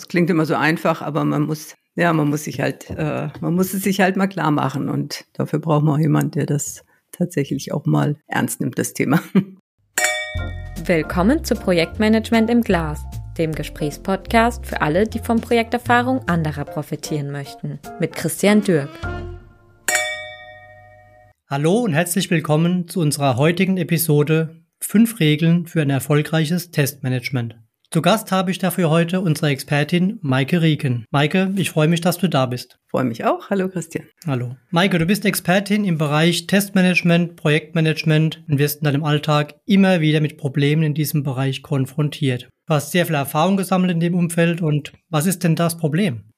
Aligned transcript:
Das 0.00 0.08
klingt 0.08 0.30
immer 0.30 0.46
so 0.46 0.54
einfach, 0.54 1.02
aber 1.02 1.26
man 1.26 1.42
muss, 1.42 1.74
ja, 1.94 2.10
man 2.14 2.30
muss 2.30 2.44
sich 2.44 2.58
halt, 2.58 2.88
äh, 2.88 3.28
man 3.42 3.54
muss 3.54 3.74
es 3.74 3.82
sich 3.82 4.00
halt 4.00 4.16
mal 4.16 4.28
klar 4.28 4.50
machen 4.50 4.88
und 4.88 5.26
dafür 5.34 5.58
braucht 5.58 5.84
man 5.84 5.96
auch 5.96 5.98
jemand, 5.98 6.36
der 6.36 6.46
das 6.46 6.86
tatsächlich 7.12 7.74
auch 7.74 7.84
mal 7.84 8.16
ernst 8.26 8.62
nimmt, 8.62 8.78
das 8.78 8.94
Thema. 8.94 9.20
Willkommen 10.86 11.44
zu 11.44 11.54
Projektmanagement 11.54 12.48
im 12.48 12.62
Glas, 12.62 13.02
dem 13.36 13.52
Gesprächspodcast 13.52 14.64
für 14.64 14.80
alle, 14.80 15.06
die 15.06 15.18
von 15.18 15.38
Projekterfahrung 15.38 16.26
anderer 16.26 16.64
profitieren 16.64 17.30
möchten, 17.30 17.78
mit 18.00 18.16
Christian 18.16 18.62
Dürk. 18.62 18.88
Hallo 21.46 21.80
und 21.80 21.92
herzlich 21.92 22.30
willkommen 22.30 22.88
zu 22.88 23.00
unserer 23.00 23.36
heutigen 23.36 23.76
Episode 23.76 24.62
Fünf 24.80 25.20
Regeln 25.20 25.66
für 25.66 25.82
ein 25.82 25.90
erfolgreiches 25.90 26.70
Testmanagement. 26.70 27.56
Zu 27.92 28.02
Gast 28.02 28.30
habe 28.30 28.52
ich 28.52 28.58
dafür 28.58 28.88
heute 28.88 29.20
unsere 29.20 29.48
Expertin 29.48 30.20
Maike 30.22 30.62
Rieken. 30.62 31.06
Maike, 31.10 31.52
ich 31.56 31.70
freue 31.70 31.88
mich, 31.88 32.00
dass 32.00 32.18
du 32.18 32.28
da 32.28 32.46
bist. 32.46 32.78
Freue 32.86 33.02
mich 33.02 33.24
auch. 33.24 33.50
Hallo 33.50 33.68
Christian. 33.68 34.06
Hallo. 34.28 34.54
Maike, 34.70 35.00
du 35.00 35.06
bist 35.06 35.24
Expertin 35.24 35.84
im 35.84 35.98
Bereich 35.98 36.46
Testmanagement, 36.46 37.34
Projektmanagement 37.34 38.44
und 38.48 38.60
wirst 38.60 38.78
in 38.78 38.84
deinem 38.84 39.02
Alltag 39.02 39.56
immer 39.66 40.00
wieder 40.00 40.20
mit 40.20 40.38
Problemen 40.38 40.84
in 40.84 40.94
diesem 40.94 41.24
Bereich 41.24 41.62
konfrontiert. 41.62 42.48
Du 42.68 42.74
hast 42.74 42.92
sehr 42.92 43.06
viel 43.06 43.16
Erfahrung 43.16 43.56
gesammelt 43.56 43.90
in 43.90 43.98
dem 43.98 44.14
Umfeld 44.14 44.62
und 44.62 44.92
was 45.08 45.26
ist 45.26 45.42
denn 45.42 45.56
das 45.56 45.76
Problem? 45.76 46.30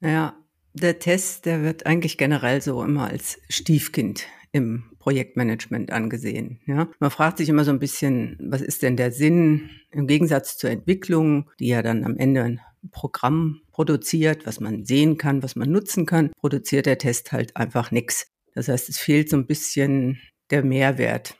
Naja, 0.00 0.34
der 0.72 0.98
Test, 0.98 1.46
der 1.46 1.62
wird 1.62 1.86
eigentlich 1.86 2.18
generell 2.18 2.60
so 2.60 2.82
immer 2.82 3.06
als 3.06 3.38
Stiefkind 3.48 4.26
im 4.52 4.84
Projektmanagement 4.98 5.92
angesehen. 5.92 6.60
Ja? 6.66 6.88
Man 7.00 7.10
fragt 7.10 7.38
sich 7.38 7.48
immer 7.48 7.64
so 7.64 7.70
ein 7.70 7.78
bisschen, 7.78 8.36
was 8.40 8.60
ist 8.60 8.82
denn 8.82 8.96
der 8.96 9.12
Sinn 9.12 9.70
im 9.90 10.06
Gegensatz 10.06 10.56
zur 10.56 10.70
Entwicklung, 10.70 11.50
die 11.60 11.68
ja 11.68 11.82
dann 11.82 12.04
am 12.04 12.16
Ende 12.16 12.42
ein 12.42 12.60
Programm 12.90 13.60
produziert, 13.72 14.46
was 14.46 14.60
man 14.60 14.84
sehen 14.84 15.18
kann, 15.18 15.42
was 15.42 15.56
man 15.56 15.70
nutzen 15.70 16.06
kann, 16.06 16.30
produziert 16.38 16.86
der 16.86 16.98
Test 16.98 17.32
halt 17.32 17.56
einfach 17.56 17.90
nichts. 17.90 18.28
Das 18.54 18.68
heißt, 18.68 18.88
es 18.88 18.98
fehlt 18.98 19.28
so 19.28 19.36
ein 19.36 19.46
bisschen 19.46 20.18
der 20.50 20.64
Mehrwert. 20.64 21.36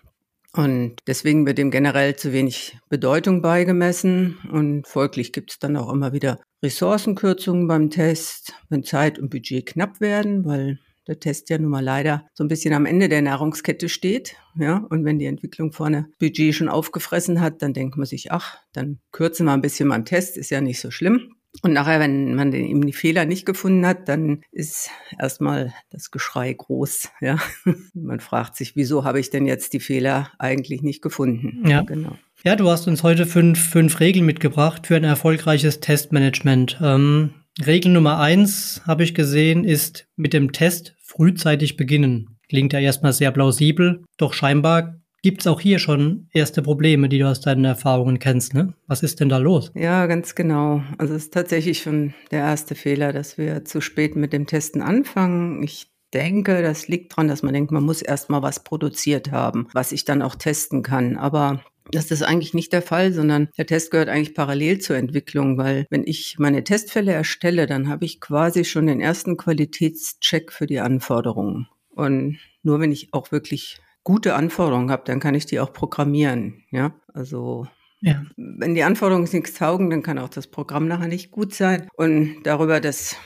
Und 0.52 0.96
deswegen 1.06 1.46
wird 1.46 1.58
dem 1.58 1.70
generell 1.70 2.16
zu 2.16 2.32
wenig 2.32 2.78
Bedeutung 2.88 3.42
beigemessen 3.42 4.38
und 4.50 4.88
folglich 4.88 5.32
gibt 5.32 5.52
es 5.52 5.58
dann 5.58 5.76
auch 5.76 5.92
immer 5.92 6.12
wieder 6.12 6.40
Ressourcenkürzungen 6.62 7.68
beim 7.68 7.90
Test, 7.90 8.54
wenn 8.68 8.82
Zeit 8.82 9.18
und 9.18 9.30
Budget 9.30 9.66
knapp 9.66 10.00
werden, 10.00 10.44
weil 10.44 10.78
der 11.08 11.18
Test 11.18 11.50
ja 11.50 11.58
nun 11.58 11.70
mal 11.70 11.82
leider 11.82 12.26
so 12.34 12.44
ein 12.44 12.48
bisschen 12.48 12.74
am 12.74 12.86
Ende 12.86 13.08
der 13.08 13.22
Nahrungskette 13.22 13.88
steht. 13.88 14.36
Ja, 14.56 14.86
und 14.90 15.04
wenn 15.04 15.18
die 15.18 15.26
Entwicklung 15.26 15.72
vorne 15.72 16.08
Budget 16.18 16.54
schon 16.54 16.68
aufgefressen 16.68 17.40
hat, 17.40 17.62
dann 17.62 17.72
denkt 17.72 17.96
man 17.96 18.06
sich, 18.06 18.30
ach, 18.30 18.58
dann 18.72 19.00
kürzen 19.10 19.46
wir 19.46 19.52
ein 19.52 19.62
bisschen 19.62 19.88
beim 19.88 20.04
Test, 20.04 20.36
ist 20.36 20.50
ja 20.50 20.60
nicht 20.60 20.80
so 20.80 20.90
schlimm. 20.90 21.34
Und 21.62 21.72
nachher, 21.72 21.98
wenn 21.98 22.34
man 22.34 22.50
den, 22.50 22.66
eben 22.66 22.86
die 22.86 22.92
Fehler 22.92 23.24
nicht 23.24 23.46
gefunden 23.46 23.86
hat, 23.86 24.08
dann 24.08 24.42
ist 24.52 24.90
erstmal 25.18 25.72
das 25.90 26.10
Geschrei 26.10 26.52
groß. 26.52 27.08
Ja, 27.20 27.38
man 27.94 28.20
fragt 28.20 28.56
sich, 28.56 28.76
wieso 28.76 29.04
habe 29.04 29.18
ich 29.18 29.30
denn 29.30 29.46
jetzt 29.46 29.72
die 29.72 29.80
Fehler 29.80 30.30
eigentlich 30.38 30.82
nicht 30.82 31.02
gefunden? 31.02 31.66
Ja, 31.66 31.82
genau. 31.82 32.16
Ja, 32.44 32.54
du 32.54 32.70
hast 32.70 32.86
uns 32.86 33.02
heute 33.02 33.26
fünf, 33.26 33.58
fünf 33.58 33.98
Regeln 33.98 34.24
mitgebracht 34.24 34.86
für 34.86 34.94
ein 34.94 35.04
erfolgreiches 35.04 35.80
Testmanagement. 35.80 36.78
Ähm, 36.80 37.34
Regel 37.64 37.90
Nummer 37.90 38.20
eins, 38.20 38.82
habe 38.86 39.02
ich 39.02 39.14
gesehen, 39.14 39.64
ist 39.64 40.06
mit 40.14 40.32
dem 40.32 40.52
Test 40.52 40.94
frühzeitig 41.08 41.76
beginnen. 41.76 42.38
Klingt 42.48 42.72
ja 42.72 42.78
erstmal 42.78 43.12
sehr 43.12 43.32
plausibel, 43.32 44.04
doch 44.16 44.32
scheinbar 44.32 45.00
gibt 45.22 45.40
es 45.40 45.46
auch 45.46 45.60
hier 45.60 45.78
schon 45.78 46.28
erste 46.32 46.62
Probleme, 46.62 47.08
die 47.08 47.18
du 47.18 47.28
aus 47.28 47.40
deinen 47.40 47.64
Erfahrungen 47.64 48.18
kennst. 48.18 48.54
Ne? 48.54 48.74
Was 48.86 49.02
ist 49.02 49.20
denn 49.20 49.28
da 49.28 49.38
los? 49.38 49.72
Ja, 49.74 50.06
ganz 50.06 50.34
genau. 50.34 50.82
Also 50.96 51.14
es 51.14 51.24
ist 51.24 51.34
tatsächlich 51.34 51.82
schon 51.82 52.14
der 52.30 52.40
erste 52.40 52.74
Fehler, 52.74 53.12
dass 53.12 53.36
wir 53.36 53.64
zu 53.64 53.80
spät 53.80 54.16
mit 54.16 54.32
dem 54.32 54.46
Testen 54.46 54.80
anfangen. 54.80 55.62
Ich 55.62 55.90
denke, 56.14 56.62
das 56.62 56.88
liegt 56.88 57.12
daran, 57.12 57.28
dass 57.28 57.42
man 57.42 57.52
denkt, 57.52 57.72
man 57.72 57.82
muss 57.82 58.00
erst 58.00 58.30
mal 58.30 58.42
was 58.42 58.62
produziert 58.62 59.32
haben, 59.32 59.68
was 59.72 59.92
ich 59.92 60.04
dann 60.04 60.22
auch 60.22 60.36
testen 60.36 60.82
kann. 60.82 61.16
Aber 61.16 61.62
das 61.90 62.10
ist 62.10 62.22
eigentlich 62.22 62.54
nicht 62.54 62.72
der 62.72 62.82
Fall, 62.82 63.12
sondern 63.12 63.48
der 63.56 63.66
Test 63.66 63.90
gehört 63.90 64.08
eigentlich 64.08 64.34
parallel 64.34 64.78
zur 64.78 64.96
Entwicklung, 64.96 65.58
weil 65.58 65.86
wenn 65.90 66.04
ich 66.06 66.36
meine 66.38 66.64
Testfälle 66.64 67.12
erstelle, 67.12 67.66
dann 67.66 67.88
habe 67.88 68.04
ich 68.04 68.20
quasi 68.20 68.64
schon 68.64 68.86
den 68.86 69.00
ersten 69.00 69.36
Qualitätscheck 69.36 70.52
für 70.52 70.66
die 70.66 70.80
Anforderungen. 70.80 71.68
Und 71.90 72.38
nur 72.62 72.80
wenn 72.80 72.92
ich 72.92 73.12
auch 73.12 73.32
wirklich 73.32 73.80
gute 74.04 74.34
Anforderungen 74.34 74.90
habe, 74.90 75.02
dann 75.04 75.20
kann 75.20 75.34
ich 75.34 75.46
die 75.46 75.60
auch 75.60 75.72
programmieren. 75.72 76.64
Ja, 76.70 76.94
also 77.12 77.66
ja. 78.00 78.24
wenn 78.36 78.74
die 78.74 78.84
Anforderungen 78.84 79.28
nichts 79.32 79.54
taugen, 79.54 79.90
dann 79.90 80.02
kann 80.02 80.18
auch 80.18 80.28
das 80.28 80.46
Programm 80.46 80.88
nachher 80.88 81.08
nicht 81.08 81.30
gut 81.30 81.54
sein. 81.54 81.88
Und 81.96 82.42
darüber, 82.44 82.80
dass 82.80 83.16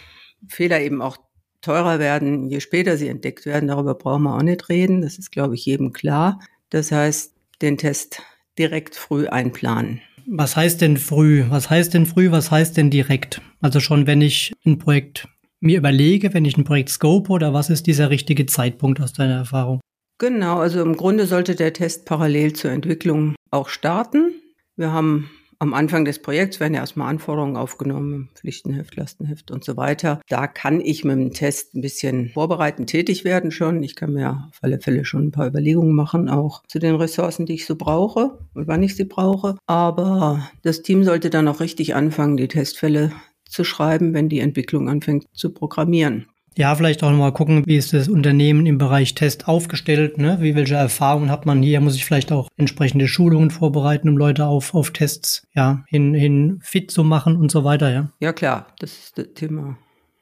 Fehler 0.48 0.80
eben 0.80 1.02
auch 1.02 1.18
teurer 1.60 1.98
werden, 1.98 2.48
je 2.48 2.60
später 2.60 2.96
sie 2.96 3.08
entdeckt 3.08 3.46
werden, 3.46 3.68
darüber 3.68 3.94
brauchen 3.94 4.24
wir 4.24 4.34
auch 4.34 4.42
nicht 4.42 4.68
reden. 4.68 5.02
Das 5.02 5.18
ist, 5.18 5.30
glaube 5.30 5.54
ich, 5.54 5.64
jedem 5.64 5.92
klar. 5.92 6.40
Das 6.70 6.90
heißt, 6.90 7.34
den 7.60 7.78
Test 7.78 8.22
direkt 8.58 8.96
früh 8.96 9.26
einplanen. 9.26 10.00
Was 10.26 10.56
heißt 10.56 10.80
denn 10.80 10.96
früh? 10.96 11.44
Was 11.48 11.68
heißt 11.70 11.94
denn 11.94 12.06
früh? 12.06 12.30
Was 12.30 12.50
heißt 12.50 12.76
denn 12.76 12.90
direkt? 12.90 13.40
Also 13.60 13.80
schon, 13.80 14.06
wenn 14.06 14.20
ich 14.20 14.52
ein 14.64 14.78
Projekt 14.78 15.28
mir 15.60 15.78
überlege, 15.78 16.34
wenn 16.34 16.44
ich 16.44 16.56
ein 16.56 16.64
Projekt 16.64 16.90
scope 16.90 17.30
oder 17.30 17.54
was 17.54 17.70
ist 17.70 17.86
dieser 17.86 18.10
richtige 18.10 18.46
Zeitpunkt 18.46 19.00
aus 19.00 19.12
deiner 19.12 19.36
Erfahrung? 19.36 19.80
Genau, 20.18 20.58
also 20.58 20.82
im 20.82 20.96
Grunde 20.96 21.26
sollte 21.26 21.54
der 21.54 21.72
Test 21.72 22.04
parallel 22.04 22.52
zur 22.52 22.70
Entwicklung 22.70 23.34
auch 23.50 23.68
starten. 23.68 24.34
Wir 24.76 24.92
haben 24.92 25.30
am 25.62 25.74
Anfang 25.74 26.04
des 26.04 26.18
Projekts 26.18 26.58
werden 26.58 26.74
ja 26.74 26.80
erstmal 26.80 27.08
Anforderungen 27.08 27.56
aufgenommen, 27.56 28.30
Pflichtenheft, 28.34 28.96
Lastenheft 28.96 29.52
und 29.52 29.62
so 29.62 29.76
weiter. 29.76 30.20
Da 30.28 30.48
kann 30.48 30.80
ich 30.80 31.04
mit 31.04 31.16
dem 31.16 31.32
Test 31.32 31.76
ein 31.76 31.82
bisschen 31.82 32.30
vorbereitend 32.30 32.90
tätig 32.90 33.24
werden 33.24 33.52
schon. 33.52 33.80
Ich 33.84 33.94
kann 33.94 34.12
mir 34.12 34.48
auf 34.48 34.58
alle 34.60 34.80
Fälle 34.80 35.04
schon 35.04 35.26
ein 35.26 35.30
paar 35.30 35.46
Überlegungen 35.46 35.94
machen, 35.94 36.28
auch 36.28 36.64
zu 36.66 36.80
den 36.80 36.96
Ressourcen, 36.96 37.46
die 37.46 37.54
ich 37.54 37.66
so 37.66 37.76
brauche 37.76 38.40
und 38.54 38.66
wann 38.66 38.82
ich 38.82 38.96
sie 38.96 39.04
brauche. 39.04 39.56
Aber 39.68 40.50
das 40.62 40.82
Team 40.82 41.04
sollte 41.04 41.30
dann 41.30 41.46
auch 41.46 41.60
richtig 41.60 41.94
anfangen, 41.94 42.36
die 42.36 42.48
Testfälle 42.48 43.12
zu 43.48 43.62
schreiben, 43.62 44.14
wenn 44.14 44.28
die 44.28 44.40
Entwicklung 44.40 44.88
anfängt 44.88 45.26
zu 45.32 45.54
programmieren. 45.54 46.26
Ja, 46.56 46.74
vielleicht 46.74 47.02
auch 47.02 47.10
nochmal 47.10 47.32
gucken, 47.32 47.64
wie 47.66 47.76
ist 47.76 47.92
das 47.92 48.08
Unternehmen 48.08 48.66
im 48.66 48.78
Bereich 48.78 49.14
Test 49.14 49.48
aufgestellt, 49.48 50.18
ne? 50.18 50.38
Wie 50.40 50.54
welche 50.54 50.74
Erfahrungen 50.74 51.30
hat 51.30 51.46
man 51.46 51.62
hier? 51.62 51.80
Muss 51.80 51.96
ich 51.96 52.04
vielleicht 52.04 52.30
auch 52.30 52.48
entsprechende 52.56 53.08
Schulungen 53.08 53.50
vorbereiten, 53.50 54.08
um 54.08 54.18
Leute 54.18 54.46
auf, 54.46 54.74
auf 54.74 54.90
Tests 54.90 55.46
ja, 55.54 55.84
hin, 55.88 56.14
hin 56.14 56.60
fit 56.62 56.90
zu 56.90 57.04
machen 57.04 57.36
und 57.36 57.50
so 57.50 57.64
weiter, 57.64 57.90
ja? 57.90 58.10
Ja, 58.20 58.32
klar, 58.32 58.66
das 58.78 58.92
ist 58.92 59.18
das 59.18 59.28
Thema. 59.34 59.78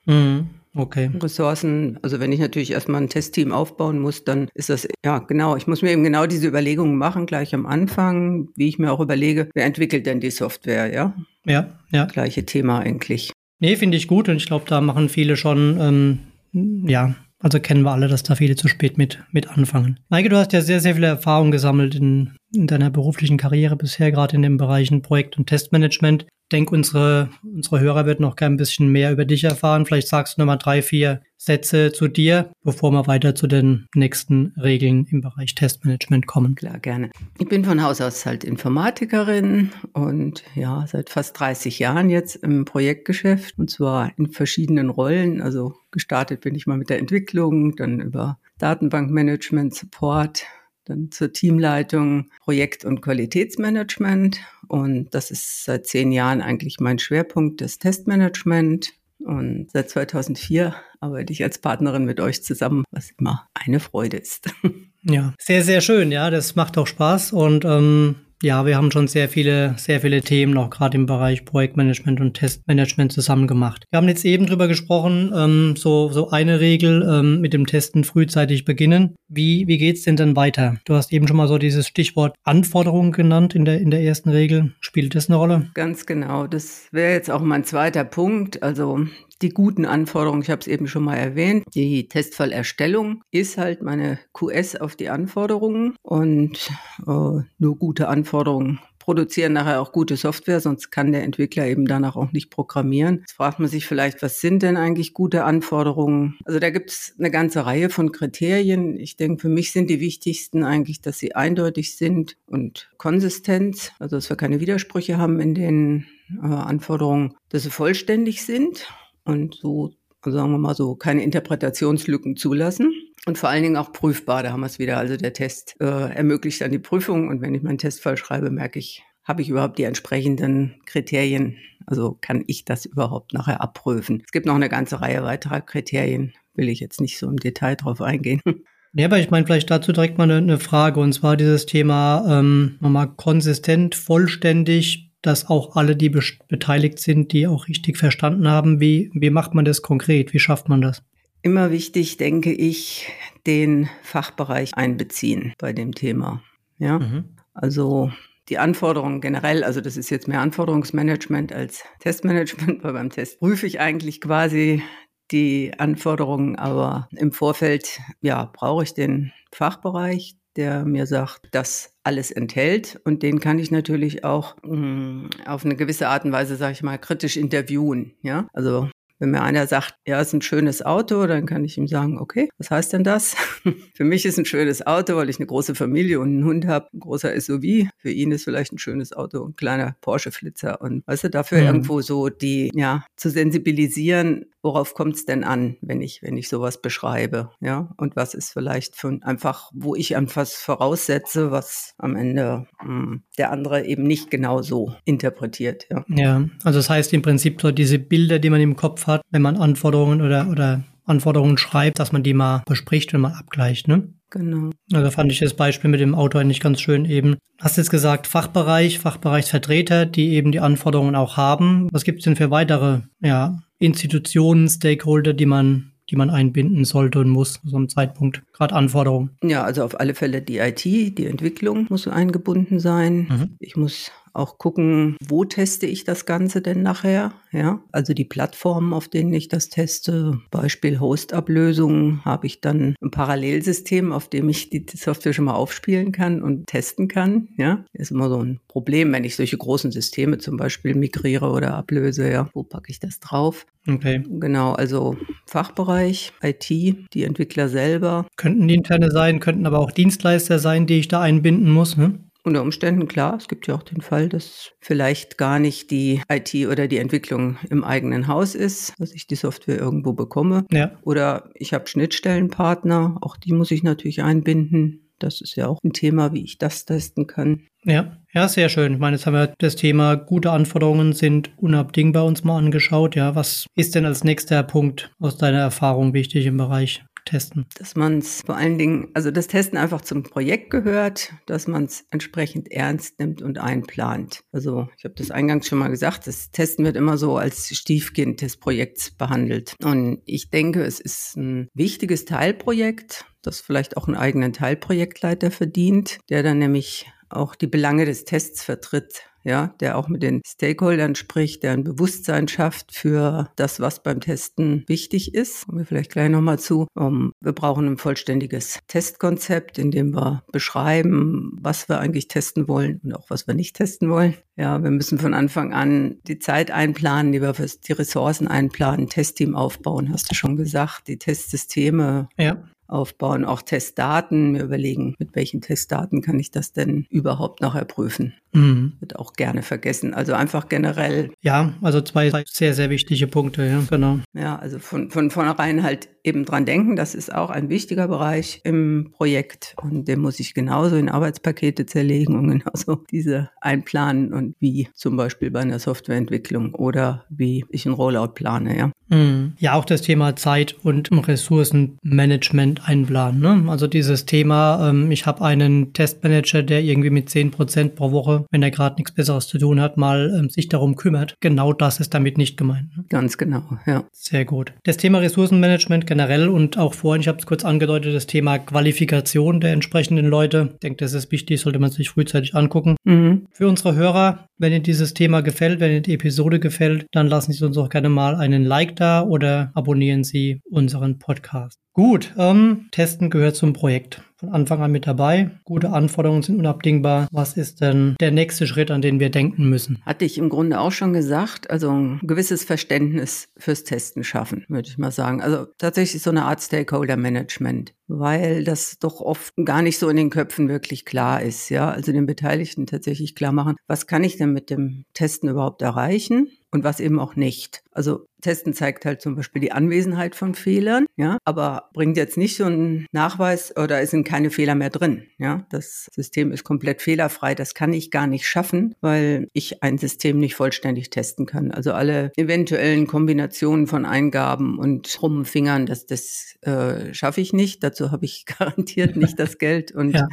Mhm. 0.06 0.50
Okay. 0.72 1.10
Ressourcen, 1.20 1.98
also 2.02 2.20
wenn 2.20 2.30
ich 2.30 2.38
natürlich 2.38 2.70
erstmal 2.70 3.00
ein 3.00 3.08
Testteam 3.08 3.50
aufbauen 3.50 3.98
muss, 3.98 4.22
dann 4.22 4.48
ist 4.54 4.70
das, 4.70 4.86
ja 5.04 5.18
genau, 5.18 5.56
ich 5.56 5.66
muss 5.66 5.82
mir 5.82 5.90
eben 5.90 6.04
genau 6.04 6.26
diese 6.26 6.46
Überlegungen 6.46 6.96
machen, 6.96 7.26
gleich 7.26 7.52
am 7.54 7.66
Anfang, 7.66 8.48
wie 8.54 8.68
ich 8.68 8.78
mir 8.78 8.92
auch 8.92 9.00
überlege, 9.00 9.48
wer 9.52 9.64
entwickelt 9.64 10.06
denn 10.06 10.20
die 10.20 10.30
Software, 10.30 10.92
ja? 10.92 11.12
Ja, 11.44 11.70
ja. 11.90 12.04
Gleiche 12.04 12.46
Thema 12.46 12.78
eigentlich. 12.78 13.32
Nee, 13.60 13.76
finde 13.76 13.96
ich 13.96 14.08
gut 14.08 14.28
und 14.28 14.36
ich 14.36 14.46
glaube, 14.46 14.64
da 14.66 14.80
machen 14.80 15.08
viele 15.08 15.36
schon, 15.36 15.78
ähm, 15.80 16.86
ja, 16.88 17.14
also 17.38 17.60
kennen 17.60 17.82
wir 17.82 17.92
alle, 17.92 18.08
dass 18.08 18.22
da 18.22 18.34
viele 18.34 18.56
zu 18.56 18.68
spät 18.68 18.98
mit, 18.98 19.22
mit 19.32 19.48
anfangen. 19.48 20.00
Maike, 20.08 20.30
du 20.30 20.36
hast 20.36 20.52
ja 20.52 20.62
sehr, 20.62 20.80
sehr 20.80 20.94
viele 20.94 21.06
Erfahrungen 21.06 21.50
gesammelt 21.52 21.94
in, 21.94 22.32
in 22.52 22.66
deiner 22.66 22.90
beruflichen 22.90 23.36
Karriere 23.36 23.76
bisher, 23.76 24.10
gerade 24.10 24.36
in 24.36 24.42
den 24.42 24.56
Bereichen 24.56 25.02
Projekt- 25.02 25.38
und 25.38 25.46
Testmanagement 25.46 26.26
denke, 26.52 26.74
unsere, 26.74 27.30
unsere 27.42 27.80
Hörer 27.80 28.06
wird 28.06 28.20
noch 28.20 28.36
gerne 28.36 28.54
ein 28.54 28.58
bisschen 28.58 28.90
mehr 28.90 29.12
über 29.12 29.24
dich 29.24 29.44
erfahren. 29.44 29.86
Vielleicht 29.86 30.08
sagst 30.08 30.36
du 30.36 30.40
nochmal 30.40 30.58
drei, 30.58 30.82
vier 30.82 31.22
Sätze 31.36 31.92
zu 31.92 32.08
dir, 32.08 32.52
bevor 32.62 32.90
wir 32.90 33.06
weiter 33.06 33.34
zu 33.34 33.46
den 33.46 33.86
nächsten 33.94 34.52
Regeln 34.60 35.06
im 35.10 35.20
Bereich 35.20 35.54
Testmanagement 35.54 36.26
kommen. 36.26 36.54
Klar, 36.54 36.78
gerne. 36.78 37.10
Ich 37.38 37.48
bin 37.48 37.64
von 37.64 37.82
Haus 37.82 38.00
aus 38.00 38.26
halt 38.26 38.44
Informatikerin 38.44 39.70
und 39.92 40.42
ja, 40.54 40.84
seit 40.86 41.08
fast 41.08 41.38
30 41.38 41.78
Jahren 41.78 42.10
jetzt 42.10 42.36
im 42.36 42.64
Projektgeschäft 42.64 43.58
und 43.58 43.70
zwar 43.70 44.12
in 44.18 44.30
verschiedenen 44.30 44.90
Rollen. 44.90 45.40
Also 45.40 45.74
gestartet 45.90 46.40
bin 46.42 46.54
ich 46.54 46.66
mal 46.66 46.76
mit 46.76 46.90
der 46.90 46.98
Entwicklung, 46.98 47.76
dann 47.76 48.00
über 48.00 48.38
Datenbankmanagement, 48.58 49.74
Support, 49.74 50.44
dann 50.90 51.10
zur 51.10 51.32
Teamleitung, 51.32 52.30
Projekt- 52.40 52.84
und 52.84 53.00
Qualitätsmanagement. 53.00 54.40
Und 54.68 55.14
das 55.14 55.30
ist 55.30 55.64
seit 55.64 55.86
zehn 55.86 56.12
Jahren 56.12 56.42
eigentlich 56.42 56.78
mein 56.80 56.98
Schwerpunkt, 56.98 57.60
das 57.60 57.78
Testmanagement. 57.78 58.92
Und 59.18 59.70
seit 59.72 59.90
2004 59.90 60.74
arbeite 61.00 61.32
ich 61.32 61.42
als 61.42 61.58
Partnerin 61.58 62.04
mit 62.04 62.20
euch 62.20 62.42
zusammen, 62.42 62.84
was 62.90 63.10
immer 63.18 63.48
eine 63.54 63.80
Freude 63.80 64.18
ist. 64.18 64.50
Ja, 65.02 65.32
sehr, 65.38 65.64
sehr 65.64 65.80
schön. 65.80 66.12
Ja, 66.12 66.28
das 66.28 66.56
macht 66.56 66.76
auch 66.76 66.86
Spaß. 66.86 67.32
Und 67.32 67.64
ähm, 67.64 68.16
ja, 68.42 68.64
wir 68.64 68.76
haben 68.76 68.90
schon 68.90 69.06
sehr 69.06 69.28
viele, 69.28 69.74
sehr 69.76 70.00
viele 70.00 70.22
Themen 70.22 70.52
noch 70.54 70.70
gerade 70.70 70.96
im 70.96 71.06
Bereich 71.06 71.44
Projektmanagement 71.44 72.20
und 72.20 72.34
Testmanagement 72.34 73.12
zusammen 73.12 73.46
gemacht. 73.46 73.84
Wir 73.90 73.98
haben 73.98 74.08
jetzt 74.08 74.24
eben 74.24 74.46
drüber 74.46 74.68
gesprochen, 74.68 75.32
ähm, 75.34 75.76
so, 75.76 76.10
so 76.10 76.30
eine 76.30 76.60
Regel 76.60 77.06
ähm, 77.08 77.40
mit 77.40 77.52
dem 77.52 77.66
Testen 77.66 78.04
frühzeitig 78.04 78.64
beginnen. 78.64 79.14
Wie, 79.28 79.66
wie 79.66 79.78
geht's 79.78 80.02
denn 80.02 80.16
dann 80.16 80.36
weiter? 80.36 80.76
Du 80.84 80.94
hast 80.94 81.12
eben 81.12 81.28
schon 81.28 81.36
mal 81.36 81.48
so 81.48 81.58
dieses 81.58 81.86
Stichwort 81.86 82.34
Anforderungen 82.42 83.12
genannt 83.12 83.54
in 83.54 83.64
der, 83.64 83.80
in 83.80 83.90
der 83.90 84.02
ersten 84.02 84.30
Regel. 84.30 84.72
Spielt 84.80 85.14
das 85.14 85.28
eine 85.28 85.36
Rolle? 85.36 85.70
Ganz 85.74 86.06
genau. 86.06 86.46
Das 86.46 86.88
wäre 86.92 87.12
jetzt 87.12 87.30
auch 87.30 87.42
mein 87.42 87.64
zweiter 87.64 88.04
Punkt. 88.04 88.62
Also 88.62 89.06
die 89.42 89.50
guten 89.50 89.86
Anforderungen, 89.86 90.42
ich 90.42 90.50
habe 90.50 90.60
es 90.60 90.66
eben 90.66 90.86
schon 90.86 91.04
mal 91.04 91.16
erwähnt. 91.16 91.64
Die 91.74 92.08
Testfallerstellung 92.08 93.22
ist 93.30 93.58
halt 93.58 93.82
meine 93.82 94.18
QS 94.32 94.76
auf 94.76 94.96
die 94.96 95.08
Anforderungen 95.08 95.96
und 96.02 96.70
äh, 97.06 97.42
nur 97.58 97.76
gute 97.78 98.08
Anforderungen 98.08 98.80
produzieren 99.00 99.54
nachher 99.54 99.80
auch 99.80 99.90
gute 99.90 100.16
Software, 100.16 100.60
sonst 100.60 100.92
kann 100.92 101.10
der 101.10 101.24
Entwickler 101.24 101.66
eben 101.66 101.86
danach 101.86 102.14
auch 102.14 102.30
nicht 102.30 102.50
programmieren. 102.50 103.20
Jetzt 103.20 103.32
fragt 103.32 103.58
man 103.58 103.68
sich 103.68 103.86
vielleicht, 103.86 104.22
was 104.22 104.40
sind 104.40 104.62
denn 104.62 104.76
eigentlich 104.76 105.14
gute 105.14 105.42
Anforderungen? 105.44 106.38
Also 106.44 106.60
da 106.60 106.70
gibt 106.70 106.90
es 106.90 107.14
eine 107.18 107.30
ganze 107.30 107.66
Reihe 107.66 107.90
von 107.90 108.12
Kriterien. 108.12 108.96
Ich 108.96 109.16
denke, 109.16 109.40
für 109.40 109.48
mich 109.48 109.72
sind 109.72 109.90
die 109.90 109.98
wichtigsten 110.00 110.62
eigentlich, 110.62 111.00
dass 111.00 111.18
sie 111.18 111.34
eindeutig 111.34 111.96
sind 111.96 112.36
und 112.46 112.88
konsistent, 112.98 113.94
also 113.98 114.16
dass 114.16 114.30
wir 114.30 114.36
keine 114.36 114.60
Widersprüche 114.60 115.18
haben 115.18 115.40
in 115.40 115.54
den 115.54 116.06
äh, 116.40 116.46
Anforderungen, 116.46 117.34
dass 117.48 117.64
sie 117.64 117.70
vollständig 117.70 118.44
sind 118.44 118.86
und 119.24 119.54
so, 119.54 119.92
sagen 120.24 120.52
wir 120.52 120.58
mal 120.58 120.74
so, 120.74 120.94
keine 120.94 121.22
Interpretationslücken 121.22 122.36
zulassen. 122.36 122.92
Und 123.26 123.36
vor 123.36 123.50
allen 123.50 123.62
Dingen 123.62 123.76
auch 123.76 123.92
prüfbar, 123.92 124.42
da 124.42 124.52
haben 124.52 124.60
wir 124.60 124.66
es 124.66 124.78
wieder. 124.78 124.96
Also 124.96 125.16
der 125.16 125.32
Test 125.32 125.76
äh, 125.80 125.84
ermöglicht 125.84 126.60
dann 126.60 126.72
die 126.72 126.78
Prüfung 126.78 127.28
und 127.28 127.42
wenn 127.42 127.54
ich 127.54 127.62
meinen 127.62 127.78
Testfall 127.78 128.16
schreibe, 128.16 128.50
merke 128.50 128.78
ich, 128.78 129.02
habe 129.24 129.42
ich 129.42 129.48
überhaupt 129.48 129.78
die 129.78 129.84
entsprechenden 129.84 130.80
Kriterien? 130.86 131.56
Also 131.86 132.16
kann 132.20 132.44
ich 132.46 132.64
das 132.64 132.86
überhaupt 132.86 133.34
nachher 133.34 133.60
abprüfen? 133.60 134.22
Es 134.24 134.32
gibt 134.32 134.46
noch 134.46 134.54
eine 134.54 134.68
ganze 134.68 135.00
Reihe 135.00 135.22
weiterer 135.22 135.60
Kriterien, 135.60 136.32
will 136.54 136.68
ich 136.68 136.80
jetzt 136.80 137.00
nicht 137.00 137.18
so 137.18 137.28
im 137.28 137.36
Detail 137.36 137.76
drauf 137.76 138.00
eingehen. 138.00 138.40
Ja, 138.92 139.06
aber 139.06 139.20
ich 139.20 139.30
meine 139.30 139.46
vielleicht 139.46 139.70
dazu 139.70 139.92
direkt 139.92 140.18
mal 140.18 140.24
eine, 140.24 140.38
eine 140.38 140.58
Frage 140.58 140.98
und 140.98 141.12
zwar 141.12 141.36
dieses 141.36 141.64
Thema 141.64 142.24
ähm, 142.28 142.76
nochmal 142.80 143.14
konsistent, 143.14 143.94
vollständig 143.94 145.09
dass 145.22 145.48
auch 145.48 145.76
alle, 145.76 145.96
die 145.96 146.10
beteiligt 146.48 146.98
sind, 146.98 147.32
die 147.32 147.46
auch 147.46 147.68
richtig 147.68 147.98
verstanden 147.98 148.48
haben, 148.48 148.80
wie, 148.80 149.10
wie 149.14 149.30
macht 149.30 149.54
man 149.54 149.64
das 149.64 149.82
konkret? 149.82 150.32
Wie 150.32 150.38
schafft 150.38 150.68
man 150.68 150.80
das? 150.80 151.02
Immer 151.42 151.70
wichtig, 151.70 152.16
denke 152.16 152.52
ich, 152.52 153.10
den 153.46 153.88
Fachbereich 154.02 154.74
einbeziehen 154.74 155.54
bei 155.58 155.72
dem 155.72 155.94
Thema. 155.94 156.42
Ja, 156.78 156.98
mhm. 156.98 157.36
also 157.54 158.10
die 158.48 158.58
Anforderungen 158.58 159.20
generell, 159.20 159.64
also 159.64 159.80
das 159.80 159.96
ist 159.96 160.10
jetzt 160.10 160.28
mehr 160.28 160.40
Anforderungsmanagement 160.40 161.52
als 161.52 161.84
Testmanagement, 162.00 162.82
weil 162.82 162.92
beim 162.92 163.10
Test 163.10 163.38
prüfe 163.38 163.66
ich 163.66 163.80
eigentlich 163.80 164.20
quasi 164.20 164.82
die 165.30 165.72
Anforderungen, 165.78 166.56
aber 166.56 167.08
im 167.16 167.32
Vorfeld, 167.32 168.00
ja, 168.20 168.50
brauche 168.52 168.82
ich 168.82 168.94
den 168.94 169.32
Fachbereich, 169.52 170.34
der 170.56 170.84
mir 170.84 171.06
sagt, 171.06 171.48
das 171.52 171.94
alles 172.02 172.30
enthält. 172.30 173.00
Und 173.04 173.22
den 173.22 173.40
kann 173.40 173.58
ich 173.58 173.70
natürlich 173.70 174.24
auch 174.24 174.56
mh, 174.62 174.76
mm, 174.76 175.30
auf 175.46 175.64
eine 175.64 175.76
gewisse 175.76 176.08
Art 176.08 176.24
und 176.24 176.32
Weise, 176.32 176.56
sage 176.56 176.72
ich 176.72 176.82
mal, 176.82 176.98
kritisch 176.98 177.36
interviewen. 177.36 178.14
Ja, 178.22 178.48
also 178.52 178.88
wenn 179.20 179.32
mir 179.32 179.42
einer 179.42 179.66
sagt, 179.66 179.96
ja, 180.06 180.18
ist 180.18 180.32
ein 180.32 180.40
schönes 180.40 180.82
Auto, 180.82 181.26
dann 181.26 181.44
kann 181.44 181.62
ich 181.62 181.76
ihm 181.76 181.86
sagen, 181.86 182.18
okay, 182.18 182.48
was 182.56 182.70
heißt 182.70 182.94
denn 182.94 183.04
das? 183.04 183.36
Für 183.94 184.04
mich 184.04 184.24
ist 184.24 184.38
ein 184.38 184.46
schönes 184.46 184.86
Auto, 184.86 185.14
weil 185.16 185.28
ich 185.28 185.38
eine 185.38 185.46
große 185.46 185.74
Familie 185.74 186.20
und 186.20 186.28
einen 186.28 186.44
Hund 186.44 186.66
habe, 186.66 186.88
ein 186.94 187.00
großer 187.00 187.38
SUV. 187.38 187.90
Für 187.98 188.10
ihn 188.10 188.32
ist 188.32 188.44
vielleicht 188.44 188.72
ein 188.72 188.78
schönes 188.78 189.12
Auto, 189.12 189.44
ein 189.44 189.56
kleiner 189.56 189.94
Porsche-Flitzer. 190.00 190.80
Und 190.80 191.06
weißt 191.06 191.24
du, 191.24 191.30
dafür 191.30 191.58
mhm. 191.58 191.66
irgendwo 191.66 192.00
so 192.00 192.30
die, 192.30 192.70
ja, 192.74 193.04
zu 193.16 193.28
sensibilisieren, 193.28 194.46
worauf 194.62 194.94
kommt 194.94 195.16
es 195.16 195.24
denn 195.24 195.44
an, 195.44 195.76
wenn 195.80 196.00
ich, 196.00 196.22
wenn 196.22 196.36
ich 196.36 196.48
sowas 196.48 196.80
beschreibe, 196.80 197.50
ja? 197.60 197.90
Und 197.96 198.16
was 198.16 198.34
ist 198.34 198.52
vielleicht 198.52 198.96
für 198.96 199.18
einfach, 199.22 199.70
wo 199.74 199.94
ich 199.94 200.16
einfach 200.16 200.46
voraussetze, 200.46 201.50
was 201.50 201.94
am 201.98 202.16
Ende 202.16 202.66
mh, 202.82 202.86
hm, 202.86 203.22
der 203.38 203.50
andere 203.52 203.84
eben 203.84 204.04
nicht 204.04 204.30
genau 204.30 204.62
so 204.62 204.94
interpretiert, 205.04 205.86
ja. 205.90 206.04
Ja, 206.08 206.44
also 206.64 206.78
das 206.78 206.90
heißt 206.90 207.12
im 207.12 207.22
Prinzip 207.22 207.60
so 207.60 207.70
diese 207.70 207.98
Bilder, 207.98 208.38
die 208.38 208.50
man 208.50 208.60
im 208.60 208.76
Kopf 208.76 209.06
hat, 209.06 209.22
wenn 209.30 209.42
man 209.42 209.56
Anforderungen 209.56 210.22
oder, 210.22 210.48
oder 210.48 210.84
Anforderungen 211.04 211.58
schreibt, 211.58 211.98
dass 211.98 212.12
man 212.12 212.22
die 212.22 212.34
mal 212.34 212.62
bespricht 212.66 213.12
und 213.14 213.20
mal 213.22 213.34
abgleicht, 213.34 213.88
ne? 213.88 214.14
Genau. 214.30 214.70
Also 214.92 215.10
fand 215.10 215.32
ich 215.32 215.40
das 215.40 215.54
Beispiel 215.54 215.90
mit 215.90 215.98
dem 215.98 216.14
Auto 216.14 216.38
eigentlich 216.38 216.60
ganz 216.60 216.80
schön 216.80 217.04
eben. 217.04 217.36
Hast 217.60 217.76
jetzt 217.78 217.90
gesagt, 217.90 218.28
Fachbereich, 218.28 219.00
Fachbereichsvertreter, 219.00 220.06
die 220.06 220.34
eben 220.34 220.52
die 220.52 220.60
Anforderungen 220.60 221.16
auch 221.16 221.36
haben. 221.36 221.88
Was 221.90 222.04
gibt 222.04 222.20
es 222.20 222.24
denn 222.24 222.36
für 222.36 222.52
weitere 222.52 223.00
ja, 223.20 223.58
Institutionen, 223.80 224.68
Stakeholder, 224.68 225.32
die 225.32 225.46
man 225.46 225.90
die 226.10 226.16
man 226.16 226.30
einbinden 226.30 226.84
sollte 226.84 227.20
und 227.20 227.30
muss, 227.30 227.60
so 227.64 227.76
einem 227.76 227.88
Zeitpunkt, 227.88 228.42
gerade 228.52 228.74
Anforderungen? 228.74 229.30
Ja, 229.42 229.62
also 229.62 229.84
auf 229.84 229.98
alle 230.00 230.14
Fälle 230.14 230.42
die 230.42 230.58
IT, 230.58 230.84
die 230.84 231.26
Entwicklung 231.26 231.86
muss 231.88 232.08
eingebunden 232.08 232.80
sein. 232.80 233.28
Mhm. 233.30 233.56
Ich 233.60 233.76
muss 233.76 234.10
auch 234.32 234.58
gucken, 234.58 235.16
wo 235.26 235.44
teste 235.44 235.86
ich 235.86 236.04
das 236.04 236.26
Ganze 236.26 236.62
denn 236.62 236.82
nachher? 236.82 237.32
Ja, 237.52 237.82
also 237.90 238.14
die 238.14 238.24
Plattformen, 238.24 238.92
auf 238.92 239.08
denen 239.08 239.32
ich 239.32 239.48
das 239.48 239.68
teste, 239.68 240.40
Beispiel 240.50 241.00
Host-Ablösung, 241.00 242.24
habe 242.24 242.46
ich 242.46 242.60
dann 242.60 242.94
ein 243.02 243.10
Parallelsystem, 243.10 244.12
auf 244.12 244.28
dem 244.28 244.48
ich 244.48 244.70
die 244.70 244.86
Software 244.94 245.32
schon 245.32 245.46
mal 245.46 245.54
aufspielen 245.54 246.12
kann 246.12 246.42
und 246.42 246.66
testen 246.66 247.08
kann. 247.08 247.48
Ja, 247.56 247.84
ist 247.92 248.12
immer 248.12 248.28
so 248.28 248.42
ein 248.42 248.60
Problem, 248.68 249.12
wenn 249.12 249.24
ich 249.24 249.36
solche 249.36 249.58
großen 249.58 249.90
Systeme 249.90 250.38
zum 250.38 250.56
Beispiel 250.56 250.94
migriere 250.94 251.50
oder 251.50 251.74
ablöse. 251.74 252.30
Ja, 252.30 252.48
wo 252.54 252.62
packe 252.62 252.90
ich 252.90 253.00
das 253.00 253.18
drauf? 253.18 253.66
Okay. 253.88 254.22
Genau, 254.28 254.72
also 254.72 255.16
Fachbereich, 255.46 256.32
IT, 256.42 256.68
die 256.68 257.24
Entwickler 257.24 257.68
selber. 257.68 258.26
Könnten 258.36 258.68
die 258.68 258.74
interne 258.74 259.10
sein, 259.10 259.40
könnten 259.40 259.66
aber 259.66 259.78
auch 259.78 259.90
Dienstleister 259.90 260.58
sein, 260.58 260.86
die 260.86 261.00
ich 261.00 261.08
da 261.08 261.20
einbinden 261.20 261.70
muss. 261.72 261.96
Ne? 261.96 262.20
Unter 262.42 262.62
Umständen, 262.62 263.06
klar, 263.06 263.36
es 263.36 263.48
gibt 263.48 263.66
ja 263.66 263.74
auch 263.74 263.82
den 263.82 264.00
Fall, 264.00 264.28
dass 264.28 264.72
vielleicht 264.80 265.36
gar 265.36 265.58
nicht 265.58 265.90
die 265.90 266.22
IT 266.30 266.54
oder 266.66 266.88
die 266.88 266.98
Entwicklung 266.98 267.58
im 267.68 267.84
eigenen 267.84 268.28
Haus 268.28 268.54
ist, 268.54 268.94
dass 268.98 269.12
ich 269.12 269.26
die 269.26 269.34
Software 269.34 269.78
irgendwo 269.78 270.12
bekomme. 270.12 270.64
Ja. 270.70 270.92
Oder 271.02 271.50
ich 271.54 271.74
habe 271.74 271.86
Schnittstellenpartner, 271.86 273.18
auch 273.20 273.36
die 273.36 273.52
muss 273.52 273.70
ich 273.70 273.82
natürlich 273.82 274.22
einbinden. 274.22 275.10
Das 275.18 275.42
ist 275.42 275.54
ja 275.54 275.68
auch 275.68 275.78
ein 275.84 275.92
Thema, 275.92 276.32
wie 276.32 276.42
ich 276.42 276.56
das 276.56 276.86
testen 276.86 277.26
kann. 277.26 277.66
Ja, 277.84 278.16
ja, 278.32 278.48
sehr 278.48 278.68
schön. 278.68 278.94
Ich 278.94 278.98
meine, 278.98 279.16
jetzt 279.16 279.26
haben 279.26 279.34
wir 279.34 279.54
das 279.58 279.76
Thema 279.76 280.14
gute 280.14 280.50
Anforderungen 280.50 281.12
sind 281.12 281.50
unabdingbar 281.58 282.24
uns 282.24 282.44
mal 282.44 282.58
angeschaut. 282.58 283.16
Ja, 283.16 283.34
was 283.34 283.66
ist 283.74 283.94
denn 283.94 284.06
als 284.06 284.24
nächster 284.24 284.62
Punkt 284.62 285.12
aus 285.18 285.36
deiner 285.36 285.60
Erfahrung 285.60 286.14
wichtig 286.14 286.46
im 286.46 286.56
Bereich 286.56 287.02
testen? 287.24 287.66
Dass 287.78 287.96
man 287.96 288.18
es 288.18 288.42
vor 288.44 288.56
allen 288.56 288.78
Dingen, 288.78 289.08
also 289.14 289.30
das 289.30 289.46
Testen 289.46 289.78
einfach 289.78 290.00
zum 290.00 290.22
Projekt 290.22 290.70
gehört, 290.70 291.32
dass 291.46 291.66
man 291.66 291.84
es 291.84 292.04
entsprechend 292.10 292.70
ernst 292.70 293.18
nimmt 293.18 293.42
und 293.42 293.58
einplant. 293.58 294.40
Also 294.52 294.88
ich 294.96 295.04
habe 295.04 295.14
das 295.14 295.30
eingangs 295.30 295.68
schon 295.68 295.78
mal 295.78 295.88
gesagt, 295.88 296.26
das 296.26 296.50
Testen 296.50 296.84
wird 296.84 296.96
immer 296.96 297.16
so 297.18 297.36
als 297.36 297.68
Stiefkind 297.68 298.40
des 298.40 298.56
Projekts 298.56 299.10
behandelt. 299.10 299.74
Und 299.82 300.22
ich 300.24 300.50
denke, 300.50 300.82
es 300.82 301.00
ist 301.00 301.36
ein 301.36 301.68
wichtiges 301.74 302.24
Teilprojekt, 302.24 303.24
das 303.42 303.60
vielleicht 303.60 303.96
auch 303.96 304.06
einen 304.06 304.16
eigenen 304.16 304.52
Teilprojektleiter 304.52 305.50
verdient, 305.50 306.18
der 306.28 306.42
dann 306.42 306.58
nämlich 306.58 307.06
auch 307.30 307.54
die 307.54 307.66
Belange 307.66 308.04
des 308.04 308.24
Tests 308.24 308.62
vertritt 308.62 309.30
ja, 309.44 309.74
der 309.80 309.96
auch 309.96 310.08
mit 310.08 310.22
den 310.22 310.42
Stakeholdern 310.46 311.14
spricht, 311.14 311.62
der 311.62 311.72
ein 311.72 311.84
Bewusstsein 311.84 312.48
schafft 312.48 312.94
für 312.94 313.50
das, 313.56 313.80
was 313.80 314.02
beim 314.02 314.20
Testen 314.20 314.84
wichtig 314.86 315.34
ist. 315.34 315.66
Kommen 315.66 315.78
wir 315.78 315.86
vielleicht 315.86 316.12
gleich 316.12 316.28
nochmal 316.28 316.58
zu. 316.58 316.86
Um, 316.94 317.32
wir 317.40 317.52
brauchen 317.52 317.86
ein 317.86 317.98
vollständiges 317.98 318.80
Testkonzept, 318.86 319.78
in 319.78 319.90
dem 319.90 320.14
wir 320.14 320.42
beschreiben, 320.52 321.56
was 321.60 321.88
wir 321.88 321.98
eigentlich 321.98 322.28
testen 322.28 322.68
wollen 322.68 323.00
und 323.02 323.14
auch 323.14 323.30
was 323.30 323.46
wir 323.46 323.54
nicht 323.54 323.76
testen 323.76 324.10
wollen. 324.10 324.34
Ja, 324.56 324.82
wir 324.82 324.90
müssen 324.90 325.18
von 325.18 325.32
Anfang 325.32 325.72
an 325.72 326.18
die 326.26 326.38
Zeit 326.38 326.70
einplanen, 326.70 327.32
die 327.32 327.40
wir 327.40 327.54
für 327.54 327.66
die 327.66 327.92
Ressourcen 327.92 328.46
einplanen, 328.46 329.08
Testteam 329.08 329.54
aufbauen, 329.54 330.12
hast 330.12 330.30
du 330.30 330.34
schon 330.34 330.56
gesagt, 330.56 331.08
die 331.08 331.18
Testsysteme 331.18 332.28
ja 332.36 332.62
aufbauen, 332.90 333.44
auch 333.44 333.62
Testdaten, 333.62 334.52
mir 334.52 334.64
überlegen, 334.64 335.14
mit 335.18 335.34
welchen 335.34 335.60
Testdaten 335.60 336.22
kann 336.22 336.38
ich 336.38 336.50
das 336.50 336.72
denn 336.72 337.06
überhaupt 337.10 337.60
nachher 337.60 337.84
prüfen. 337.84 338.34
Mhm. 338.52 338.94
Wird 339.00 339.16
auch 339.16 339.34
gerne 339.34 339.62
vergessen. 339.62 340.12
Also 340.12 340.34
einfach 340.34 340.68
generell. 340.68 341.30
Ja, 341.42 341.72
also 341.82 342.00
zwei 342.00 342.30
sehr, 342.46 342.74
sehr 342.74 342.90
wichtige 342.90 343.26
Punkte, 343.26 343.64
ja, 343.64 343.82
genau. 343.88 344.18
Ja, 344.34 344.58
also 344.58 344.78
von, 344.78 345.10
von 345.10 345.30
vornherein 345.30 345.82
halt 345.82 346.08
eben 346.24 346.44
dran 346.44 346.66
denken, 346.66 346.96
das 346.96 347.14
ist 347.14 347.32
auch 347.34 347.50
ein 347.50 347.68
wichtiger 347.68 348.08
Bereich 348.08 348.60
im 348.64 349.12
Projekt 349.12 349.74
und 349.82 350.06
den 350.08 350.20
muss 350.20 350.40
ich 350.40 350.54
genauso 350.54 350.96
in 350.96 351.08
Arbeitspakete 351.08 351.86
zerlegen 351.86 352.36
und 352.36 352.48
genauso 352.64 353.04
diese 353.10 353.50
einplanen 353.60 354.32
und 354.32 354.56
wie 354.58 354.88
zum 354.94 355.16
Beispiel 355.16 355.50
bei 355.50 355.60
einer 355.60 355.78
Softwareentwicklung 355.78 356.74
oder 356.74 357.24
wie 357.30 357.64
ich 357.70 357.86
ein 357.86 357.92
Rollout 357.92 358.34
plane, 358.34 358.76
ja. 358.76 358.90
Mhm. 359.10 359.52
Ja, 359.58 359.74
auch 359.74 359.84
das 359.84 360.02
Thema 360.02 360.36
Zeit 360.36 360.76
und 360.82 361.10
Ressourcenmanagement 361.10 362.88
einplanen. 362.88 363.40
Ne? 363.40 363.70
Also 363.70 363.86
dieses 363.86 364.24
Thema, 364.24 364.88
ähm, 364.88 365.10
ich 365.10 365.26
habe 365.26 365.44
einen 365.44 365.92
Testmanager, 365.92 366.62
der 366.62 366.82
irgendwie 366.82 367.10
mit 367.10 367.28
10% 367.28 367.90
pro 367.90 368.12
Woche, 368.12 368.46
wenn 368.50 368.62
er 368.62 368.70
gerade 368.70 368.96
nichts 368.96 369.12
Besseres 369.12 369.48
zu 369.48 369.58
tun 369.58 369.80
hat, 369.80 369.96
mal 369.96 370.34
ähm, 370.38 370.48
sich 370.48 370.68
darum 370.68 370.96
kümmert. 370.96 371.34
Genau 371.40 371.72
das 371.72 372.00
ist 372.00 372.14
damit 372.14 372.38
nicht 372.38 372.56
gemeint. 372.56 372.96
Ne? 372.96 373.04
Ganz 373.08 373.36
genau, 373.36 373.62
ja. 373.86 374.04
Sehr 374.12 374.44
gut. 374.44 374.72
Das 374.84 374.96
Thema 374.96 375.18
Ressourcenmanagement 375.18 376.06
generell 376.06 376.48
und 376.48 376.78
auch 376.78 376.94
vorhin, 376.94 377.20
ich 377.20 377.28
habe 377.28 377.38
es 377.38 377.46
kurz 377.46 377.64
angedeutet, 377.64 378.14
das 378.14 378.26
Thema 378.26 378.58
Qualifikation 378.58 379.60
der 379.60 379.72
entsprechenden 379.72 380.26
Leute. 380.26 380.70
Ich 380.74 380.80
denke, 380.80 381.04
das 381.04 381.12
ist 381.12 381.32
wichtig, 381.32 381.60
sollte 381.60 381.78
man 381.78 381.90
sich 381.90 382.10
frühzeitig 382.10 382.54
angucken. 382.54 382.96
Mhm. 383.04 383.46
Für 383.52 383.68
unsere 383.68 383.94
Hörer, 383.94 384.46
wenn 384.58 384.72
Ihnen 384.72 384.82
dieses 384.82 385.14
Thema 385.14 385.40
gefällt, 385.40 385.80
wenn 385.80 385.90
Ihnen 385.90 386.02
die 386.02 386.14
Episode 386.14 386.60
gefällt, 386.60 387.06
dann 387.12 387.26
lassen 387.26 387.52
Sie 387.52 387.64
uns 387.64 387.76
auch 387.76 387.88
gerne 387.88 388.08
mal 388.08 388.36
einen 388.36 388.64
Like 388.64 388.99
da 389.00 389.22
oder 389.22 389.70
abonnieren 389.74 390.24
Sie 390.24 390.60
unseren 390.70 391.18
Podcast. 391.18 391.80
Gut, 391.92 392.34
ähm, 392.38 392.86
Testen 392.92 393.30
gehört 393.30 393.56
zum 393.56 393.72
Projekt. 393.72 394.22
Von 394.36 394.48
Anfang 394.48 394.80
an 394.80 394.90
mit 394.90 395.06
dabei. 395.06 395.50
Gute 395.64 395.90
Anforderungen 395.90 396.42
sind 396.42 396.58
unabdingbar. 396.58 397.28
Was 397.30 397.58
ist 397.58 397.82
denn 397.82 398.16
der 398.20 398.30
nächste 398.30 398.66
Schritt, 398.66 398.90
an 398.90 399.02
den 399.02 399.20
wir 399.20 399.28
denken 399.28 399.68
müssen? 399.68 400.00
Hatte 400.06 400.24
ich 400.24 400.38
im 400.38 400.48
Grunde 400.48 400.80
auch 400.80 400.92
schon 400.92 401.12
gesagt. 401.12 401.68
Also 401.68 401.90
ein 401.90 402.20
gewisses 402.22 402.64
Verständnis 402.64 403.48
fürs 403.58 403.84
Testen 403.84 404.24
schaffen, 404.24 404.64
würde 404.68 404.88
ich 404.88 404.96
mal 404.96 405.10
sagen. 405.10 405.42
Also 405.42 405.66
tatsächlich 405.76 406.22
so 406.22 406.30
eine 406.30 406.46
Art 406.46 406.62
Stakeholder-Management, 406.62 407.92
weil 408.06 408.64
das 408.64 408.98
doch 408.98 409.20
oft 409.20 409.52
gar 409.62 409.82
nicht 409.82 409.98
so 409.98 410.08
in 410.08 410.16
den 410.16 410.30
Köpfen 410.30 410.70
wirklich 410.70 411.04
klar 411.04 411.42
ist. 411.42 411.68
Ja, 411.68 411.90
also 411.90 412.10
den 412.10 412.24
Beteiligten 412.24 412.86
tatsächlich 412.86 413.34
klar 413.34 413.52
machen, 413.52 413.76
was 413.88 414.06
kann 414.06 414.24
ich 414.24 414.38
denn 414.38 414.54
mit 414.54 414.70
dem 414.70 415.04
Testen 415.12 415.50
überhaupt 415.50 415.82
erreichen? 415.82 416.48
und 416.70 416.84
was 416.84 417.00
eben 417.00 417.18
auch 417.18 417.36
nicht. 417.36 417.82
Also 417.92 418.26
Testen 418.40 418.74
zeigt 418.74 419.04
halt 419.04 419.20
zum 419.20 419.36
Beispiel 419.36 419.60
die 419.60 419.72
Anwesenheit 419.72 420.34
von 420.34 420.54
Fehlern, 420.54 421.06
ja, 421.16 421.38
aber 421.44 421.90
bringt 421.92 422.16
jetzt 422.16 422.36
nicht 422.36 422.56
so 422.56 422.64
einen 422.64 423.06
Nachweis 423.12 423.76
oder 423.76 424.00
es 424.00 424.10
sind 424.10 424.24
keine 424.24 424.50
Fehler 424.50 424.74
mehr 424.74 424.90
drin, 424.90 425.26
ja. 425.38 425.66
Das 425.70 426.08
System 426.12 426.52
ist 426.52 426.64
komplett 426.64 427.02
fehlerfrei. 427.02 427.54
Das 427.54 427.74
kann 427.74 427.92
ich 427.92 428.10
gar 428.10 428.26
nicht 428.26 428.46
schaffen, 428.46 428.94
weil 429.00 429.48
ich 429.52 429.82
ein 429.82 429.98
System 429.98 430.38
nicht 430.38 430.54
vollständig 430.54 431.10
testen 431.10 431.46
kann. 431.46 431.70
Also 431.70 431.92
alle 431.92 432.32
eventuellen 432.36 433.06
Kombinationen 433.06 433.86
von 433.86 434.04
Eingaben 434.04 434.78
und 434.78 435.08
krummen 435.20 435.44
Fingern, 435.44 435.86
das, 435.86 436.06
das 436.06 436.56
äh, 436.62 437.12
schaffe 437.12 437.40
ich 437.40 437.52
nicht. 437.52 437.82
Dazu 437.82 438.10
habe 438.10 438.24
ich 438.24 438.46
garantiert 438.58 439.16
nicht 439.16 439.38
das 439.38 439.58
Geld 439.58 439.92
und, 439.92 440.10
ja. 440.16 440.28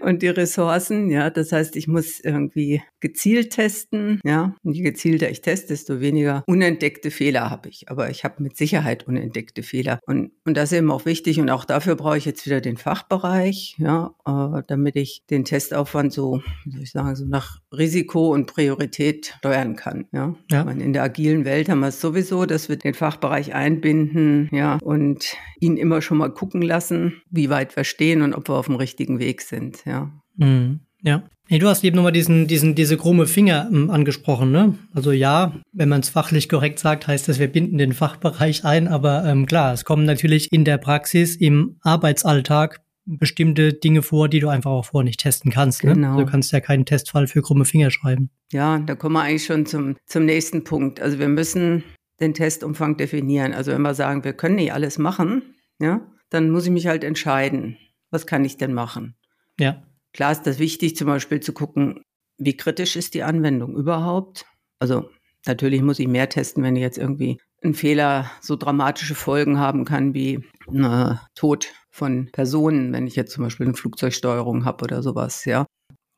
und 0.00 0.22
die 0.22 0.28
Ressourcen, 0.28 1.10
ja. 1.10 1.30
Das 1.30 1.52
heißt, 1.52 1.76
ich 1.76 1.88
muss 1.88 2.20
irgendwie 2.20 2.82
gezielt 3.00 3.50
testen, 3.50 4.20
ja. 4.24 4.54
Und 4.62 4.74
je 4.74 4.82
gezielter 4.82 5.30
ich 5.30 5.40
teste, 5.40 5.68
desto 5.68 6.00
weniger 6.00 6.44
unentdeckte 6.46 7.10
Fehler 7.10 7.37
habe 7.38 7.68
ich. 7.68 7.90
Aber 7.90 8.10
ich 8.10 8.24
habe 8.24 8.42
mit 8.42 8.56
Sicherheit 8.56 9.06
unentdeckte 9.06 9.62
Fehler. 9.62 10.00
Und, 10.06 10.32
und 10.44 10.56
das 10.56 10.72
ist 10.72 10.78
eben 10.78 10.90
auch 10.90 11.04
wichtig. 11.04 11.40
Und 11.40 11.50
auch 11.50 11.64
dafür 11.64 11.96
brauche 11.96 12.18
ich 12.18 12.24
jetzt 12.24 12.44
wieder 12.46 12.60
den 12.60 12.76
Fachbereich, 12.76 13.76
ja, 13.78 14.14
äh, 14.26 14.62
damit 14.66 14.96
ich 14.96 15.24
den 15.30 15.44
Testaufwand 15.44 16.12
so, 16.12 16.42
wie 16.64 16.72
soll 16.72 16.82
ich 16.82 16.92
sagen, 16.92 17.16
so 17.16 17.24
nach 17.24 17.58
Risiko 17.72 18.32
und 18.32 18.46
Priorität 18.46 19.34
steuern 19.38 19.76
kann. 19.76 20.06
Ja. 20.12 20.34
ja. 20.50 20.64
Meine, 20.64 20.82
in 20.82 20.92
der 20.92 21.02
agilen 21.02 21.44
Welt 21.44 21.68
haben 21.68 21.80
wir 21.80 21.88
es 21.88 22.00
sowieso, 22.00 22.46
dass 22.46 22.68
wir 22.68 22.76
den 22.76 22.94
Fachbereich 22.94 23.54
einbinden, 23.54 24.48
ja, 24.52 24.78
und 24.82 25.36
ihn 25.60 25.76
immer 25.76 26.02
schon 26.02 26.18
mal 26.18 26.32
gucken 26.32 26.62
lassen, 26.62 27.22
wie 27.30 27.50
weit 27.50 27.76
wir 27.76 27.84
stehen 27.84 28.22
und 28.22 28.34
ob 28.34 28.48
wir 28.48 28.54
auf 28.54 28.66
dem 28.66 28.76
richtigen 28.76 29.18
Weg 29.18 29.42
sind, 29.42 29.84
ja. 29.84 30.10
Mhm. 30.36 30.80
Ja. 31.02 31.22
Nee, 31.50 31.58
du 31.58 31.66
hast 31.66 31.82
eben 31.82 31.96
nochmal 31.96 32.12
diesen, 32.12 32.46
diesen, 32.46 32.74
diese 32.74 32.98
krumme 32.98 33.26
Finger 33.26 33.68
ähm, 33.72 33.90
angesprochen, 33.90 34.50
ne? 34.50 34.74
Also 34.94 35.12
ja, 35.12 35.54
wenn 35.72 35.88
man 35.88 36.00
es 36.00 36.10
fachlich 36.10 36.48
korrekt 36.48 36.78
sagt, 36.78 37.06
heißt 37.06 37.26
das, 37.28 37.38
wir 37.38 37.48
binden 37.48 37.78
den 37.78 37.94
Fachbereich 37.94 38.64
ein, 38.64 38.86
aber 38.86 39.24
ähm, 39.24 39.46
klar, 39.46 39.72
es 39.72 39.84
kommen 39.84 40.04
natürlich 40.04 40.52
in 40.52 40.64
der 40.64 40.76
Praxis, 40.76 41.36
im 41.36 41.76
Arbeitsalltag 41.82 42.82
bestimmte 43.08 43.72
Dinge 43.72 44.02
vor, 44.02 44.28
die 44.28 44.40
du 44.40 44.48
einfach 44.48 44.70
auch 44.70 44.84
vorher 44.84 45.04
nicht 45.04 45.20
testen 45.20 45.50
kannst. 45.50 45.82
Ne? 45.82 45.94
Genau. 45.94 46.18
Du 46.18 46.26
kannst 46.26 46.52
ja 46.52 46.60
keinen 46.60 46.84
Testfall 46.84 47.26
für 47.26 47.40
krumme 47.40 47.64
Finger 47.64 47.90
schreiben. 47.90 48.30
Ja, 48.52 48.78
da 48.78 48.94
kommen 48.94 49.14
wir 49.14 49.22
eigentlich 49.22 49.46
schon 49.46 49.64
zum, 49.64 49.96
zum 50.04 50.26
nächsten 50.26 50.64
Punkt. 50.64 51.00
Also 51.00 51.18
wir 51.18 51.28
müssen 51.28 51.84
den 52.20 52.34
Testumfang 52.34 52.98
definieren. 52.98 53.54
Also 53.54 53.72
wenn 53.72 53.80
wir 53.80 53.94
sagen, 53.94 54.24
wir 54.24 54.34
können 54.34 54.56
nicht 54.56 54.74
alles 54.74 54.98
machen, 54.98 55.54
ja, 55.80 56.02
dann 56.28 56.50
muss 56.50 56.66
ich 56.66 56.70
mich 56.70 56.86
halt 56.86 57.04
entscheiden, 57.04 57.78
was 58.10 58.26
kann 58.26 58.44
ich 58.44 58.58
denn 58.58 58.74
machen? 58.74 59.14
Ja. 59.58 59.82
Klar 60.12 60.32
ist 60.32 60.42
das 60.42 60.58
wichtig, 60.58 60.96
zum 60.96 61.06
Beispiel 61.06 61.40
zu 61.40 61.52
gucken, 61.52 62.02
wie 62.38 62.56
kritisch 62.56 62.96
ist 62.96 63.14
die 63.14 63.22
Anwendung 63.22 63.76
überhaupt. 63.76 64.46
Also 64.78 65.10
natürlich 65.46 65.82
muss 65.82 65.98
ich 65.98 66.08
mehr 66.08 66.28
testen, 66.28 66.62
wenn 66.62 66.76
ich 66.76 66.82
jetzt 66.82 66.98
irgendwie 66.98 67.38
ein 67.62 67.74
Fehler 67.74 68.30
so 68.40 68.56
dramatische 68.56 69.14
Folgen 69.14 69.58
haben 69.58 69.84
kann 69.84 70.14
wie 70.14 70.44
äh, 70.72 71.14
Tod 71.34 71.72
von 71.90 72.30
Personen, 72.30 72.92
wenn 72.92 73.06
ich 73.06 73.16
jetzt 73.16 73.32
zum 73.32 73.44
Beispiel 73.44 73.66
eine 73.66 73.74
Flugzeugsteuerung 73.74 74.64
habe 74.64 74.84
oder 74.84 75.02
sowas, 75.02 75.44
ja. 75.44 75.66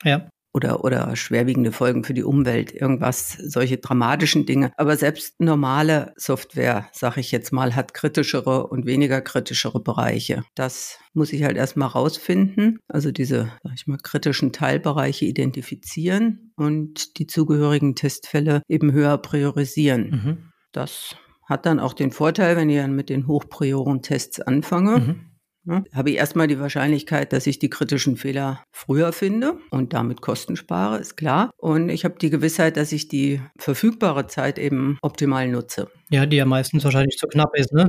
Ja 0.04 0.28
oder, 0.52 0.84
oder 0.84 1.14
schwerwiegende 1.16 1.72
Folgen 1.72 2.04
für 2.04 2.14
die 2.14 2.24
Umwelt, 2.24 2.72
irgendwas, 2.72 3.32
solche 3.32 3.78
dramatischen 3.78 4.46
Dinge. 4.46 4.72
Aber 4.76 4.96
selbst 4.96 5.40
normale 5.40 6.12
Software, 6.16 6.88
sage 6.92 7.20
ich 7.20 7.30
jetzt 7.30 7.52
mal, 7.52 7.76
hat 7.76 7.94
kritischere 7.94 8.66
und 8.66 8.86
weniger 8.86 9.20
kritischere 9.20 9.80
Bereiche. 9.80 10.42
Das 10.54 10.98
muss 11.14 11.32
ich 11.32 11.44
halt 11.44 11.56
erstmal 11.56 11.88
rausfinden, 11.88 12.78
also 12.88 13.12
diese, 13.12 13.52
sag 13.62 13.74
ich 13.74 13.86
mal, 13.86 13.98
kritischen 13.98 14.52
Teilbereiche 14.52 15.24
identifizieren 15.24 16.52
und 16.56 17.18
die 17.18 17.26
zugehörigen 17.26 17.94
Testfälle 17.94 18.62
eben 18.68 18.92
höher 18.92 19.18
priorisieren. 19.18 20.10
Mhm. 20.10 20.38
Das 20.72 21.16
hat 21.48 21.66
dann 21.66 21.80
auch 21.80 21.94
den 21.94 22.12
Vorteil, 22.12 22.56
wenn 22.56 22.70
ich 22.70 22.76
dann 22.76 22.94
mit 22.94 23.08
den 23.08 23.26
Hochprioren-Tests 23.26 24.40
anfange. 24.40 24.98
Mhm 24.98 25.29
Ne? 25.64 25.84
Habe 25.92 26.10
ich 26.10 26.16
erstmal 26.16 26.46
die 26.46 26.58
Wahrscheinlichkeit, 26.58 27.32
dass 27.32 27.46
ich 27.46 27.58
die 27.58 27.70
kritischen 27.70 28.16
Fehler 28.16 28.64
früher 28.72 29.12
finde 29.12 29.58
und 29.70 29.92
damit 29.92 30.22
Kosten 30.22 30.56
spare, 30.56 30.98
ist 30.98 31.16
klar. 31.16 31.50
Und 31.58 31.90
ich 31.90 32.04
habe 32.04 32.16
die 32.18 32.30
Gewissheit, 32.30 32.76
dass 32.76 32.92
ich 32.92 33.08
die 33.08 33.40
verfügbare 33.58 34.26
Zeit 34.26 34.58
eben 34.58 34.98
optimal 35.02 35.48
nutze. 35.48 35.90
Ja, 36.10 36.26
die 36.26 36.36
ja 36.36 36.46
meistens 36.46 36.84
wahrscheinlich 36.84 37.18
zu 37.18 37.26
knapp 37.26 37.54
ist, 37.56 37.72
ne? 37.72 37.88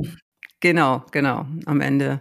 Genau, 0.60 1.04
genau. 1.10 1.46
Am 1.66 1.80
Ende. 1.80 2.20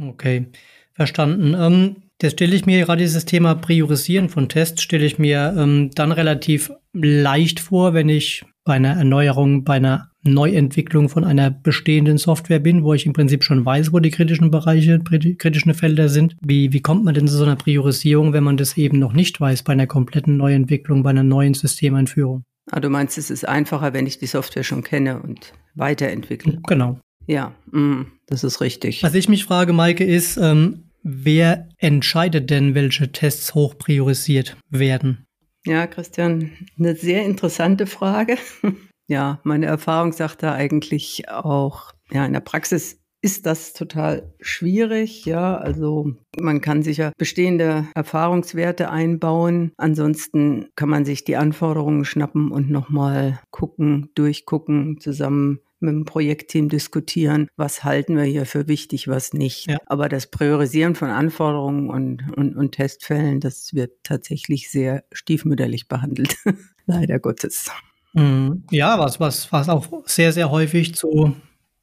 Okay, 0.00 0.46
verstanden. 0.94 1.54
Ähm, 1.58 1.96
das 2.18 2.32
stelle 2.32 2.56
ich 2.56 2.66
mir 2.66 2.84
gerade 2.84 3.00
dieses 3.00 3.24
Thema 3.24 3.54
Priorisieren 3.54 4.28
von 4.28 4.48
Tests, 4.48 4.82
stelle 4.82 5.06
ich 5.06 5.18
mir 5.18 5.54
ähm, 5.56 5.90
dann 5.94 6.10
relativ 6.10 6.72
leicht 6.92 7.60
vor, 7.60 7.94
wenn 7.94 8.08
ich 8.08 8.44
bei 8.64 8.74
einer 8.74 8.96
Erneuerung, 8.96 9.64
bei 9.64 9.74
einer 9.74 10.07
Neuentwicklung 10.24 11.08
von 11.08 11.24
einer 11.24 11.50
bestehenden 11.50 12.18
Software 12.18 12.58
bin, 12.58 12.82
wo 12.82 12.94
ich 12.94 13.06
im 13.06 13.12
Prinzip 13.12 13.44
schon 13.44 13.64
weiß, 13.64 13.92
wo 13.92 14.00
die 14.00 14.10
kritischen 14.10 14.50
Bereiche, 14.50 14.98
kritischen 15.00 15.74
Felder 15.74 16.08
sind. 16.08 16.36
Wie, 16.40 16.72
wie 16.72 16.80
kommt 16.80 17.04
man 17.04 17.14
denn 17.14 17.28
zu 17.28 17.36
so 17.36 17.44
einer 17.44 17.56
Priorisierung, 17.56 18.32
wenn 18.32 18.44
man 18.44 18.56
das 18.56 18.76
eben 18.76 18.98
noch 18.98 19.12
nicht 19.12 19.40
weiß 19.40 19.62
bei 19.62 19.72
einer 19.72 19.86
kompletten 19.86 20.36
Neuentwicklung, 20.36 21.02
bei 21.02 21.10
einer 21.10 21.22
neuen 21.22 21.54
Systemeinführung? 21.54 22.44
Ah, 22.70 22.80
du 22.80 22.90
meinst, 22.90 23.16
es 23.16 23.30
ist 23.30 23.48
einfacher, 23.48 23.94
wenn 23.94 24.06
ich 24.06 24.18
die 24.18 24.26
Software 24.26 24.64
schon 24.64 24.82
kenne 24.82 25.22
und 25.22 25.54
weiterentwickle. 25.74 26.60
Genau. 26.66 27.00
Ja, 27.26 27.54
mm, 27.70 28.02
das 28.26 28.44
ist 28.44 28.60
richtig. 28.60 29.02
Was 29.02 29.14
ich 29.14 29.28
mich 29.28 29.44
frage, 29.44 29.72
Maike, 29.72 30.04
ist, 30.04 30.36
ähm, 30.36 30.90
wer 31.02 31.68
entscheidet 31.78 32.50
denn, 32.50 32.74
welche 32.74 33.12
Tests 33.12 33.54
hoch 33.54 33.78
priorisiert 33.78 34.56
werden? 34.70 35.26
Ja, 35.64 35.86
Christian, 35.86 36.52
eine 36.78 36.94
sehr 36.94 37.24
interessante 37.24 37.86
Frage. 37.86 38.36
Ja, 39.08 39.40
meine 39.42 39.66
Erfahrung 39.66 40.12
sagt 40.12 40.42
da 40.42 40.52
eigentlich 40.52 41.28
auch, 41.28 41.92
ja, 42.10 42.24
in 42.24 42.34
der 42.34 42.40
Praxis 42.40 43.00
ist 43.20 43.46
das 43.46 43.72
total 43.72 44.32
schwierig. 44.40 45.24
Ja, 45.24 45.56
also 45.56 46.12
man 46.38 46.60
kann 46.60 46.82
sicher 46.82 47.12
bestehende 47.18 47.88
Erfahrungswerte 47.94 48.90
einbauen. 48.90 49.72
Ansonsten 49.76 50.68
kann 50.76 50.88
man 50.88 51.04
sich 51.04 51.24
die 51.24 51.36
Anforderungen 51.36 52.04
schnappen 52.04 52.52
und 52.52 52.70
nochmal 52.70 53.40
gucken, 53.50 54.10
durchgucken, 54.14 55.00
zusammen 55.00 55.60
mit 55.80 55.92
dem 55.92 56.04
Projektteam 56.04 56.68
diskutieren, 56.68 57.48
was 57.56 57.84
halten 57.84 58.16
wir 58.16 58.24
hier 58.24 58.46
für 58.46 58.66
wichtig, 58.66 59.08
was 59.08 59.32
nicht. 59.32 59.68
Ja. 59.68 59.78
Aber 59.86 60.08
das 60.08 60.28
Priorisieren 60.28 60.94
von 60.96 61.08
Anforderungen 61.08 61.88
und, 61.88 62.36
und, 62.36 62.56
und 62.56 62.72
Testfällen, 62.72 63.40
das 63.40 63.74
wird 63.74 63.92
tatsächlich 64.02 64.70
sehr 64.70 65.04
stiefmütterlich 65.12 65.88
behandelt. 65.88 66.36
Leider 66.86 67.18
Gottes. 67.20 67.70
Mhm. 68.14 68.64
Ja, 68.70 68.98
was, 68.98 69.20
was, 69.20 69.52
was 69.52 69.68
auch 69.68 69.86
sehr, 70.06 70.32
sehr 70.32 70.50
häufig 70.50 70.94
zu 70.94 71.34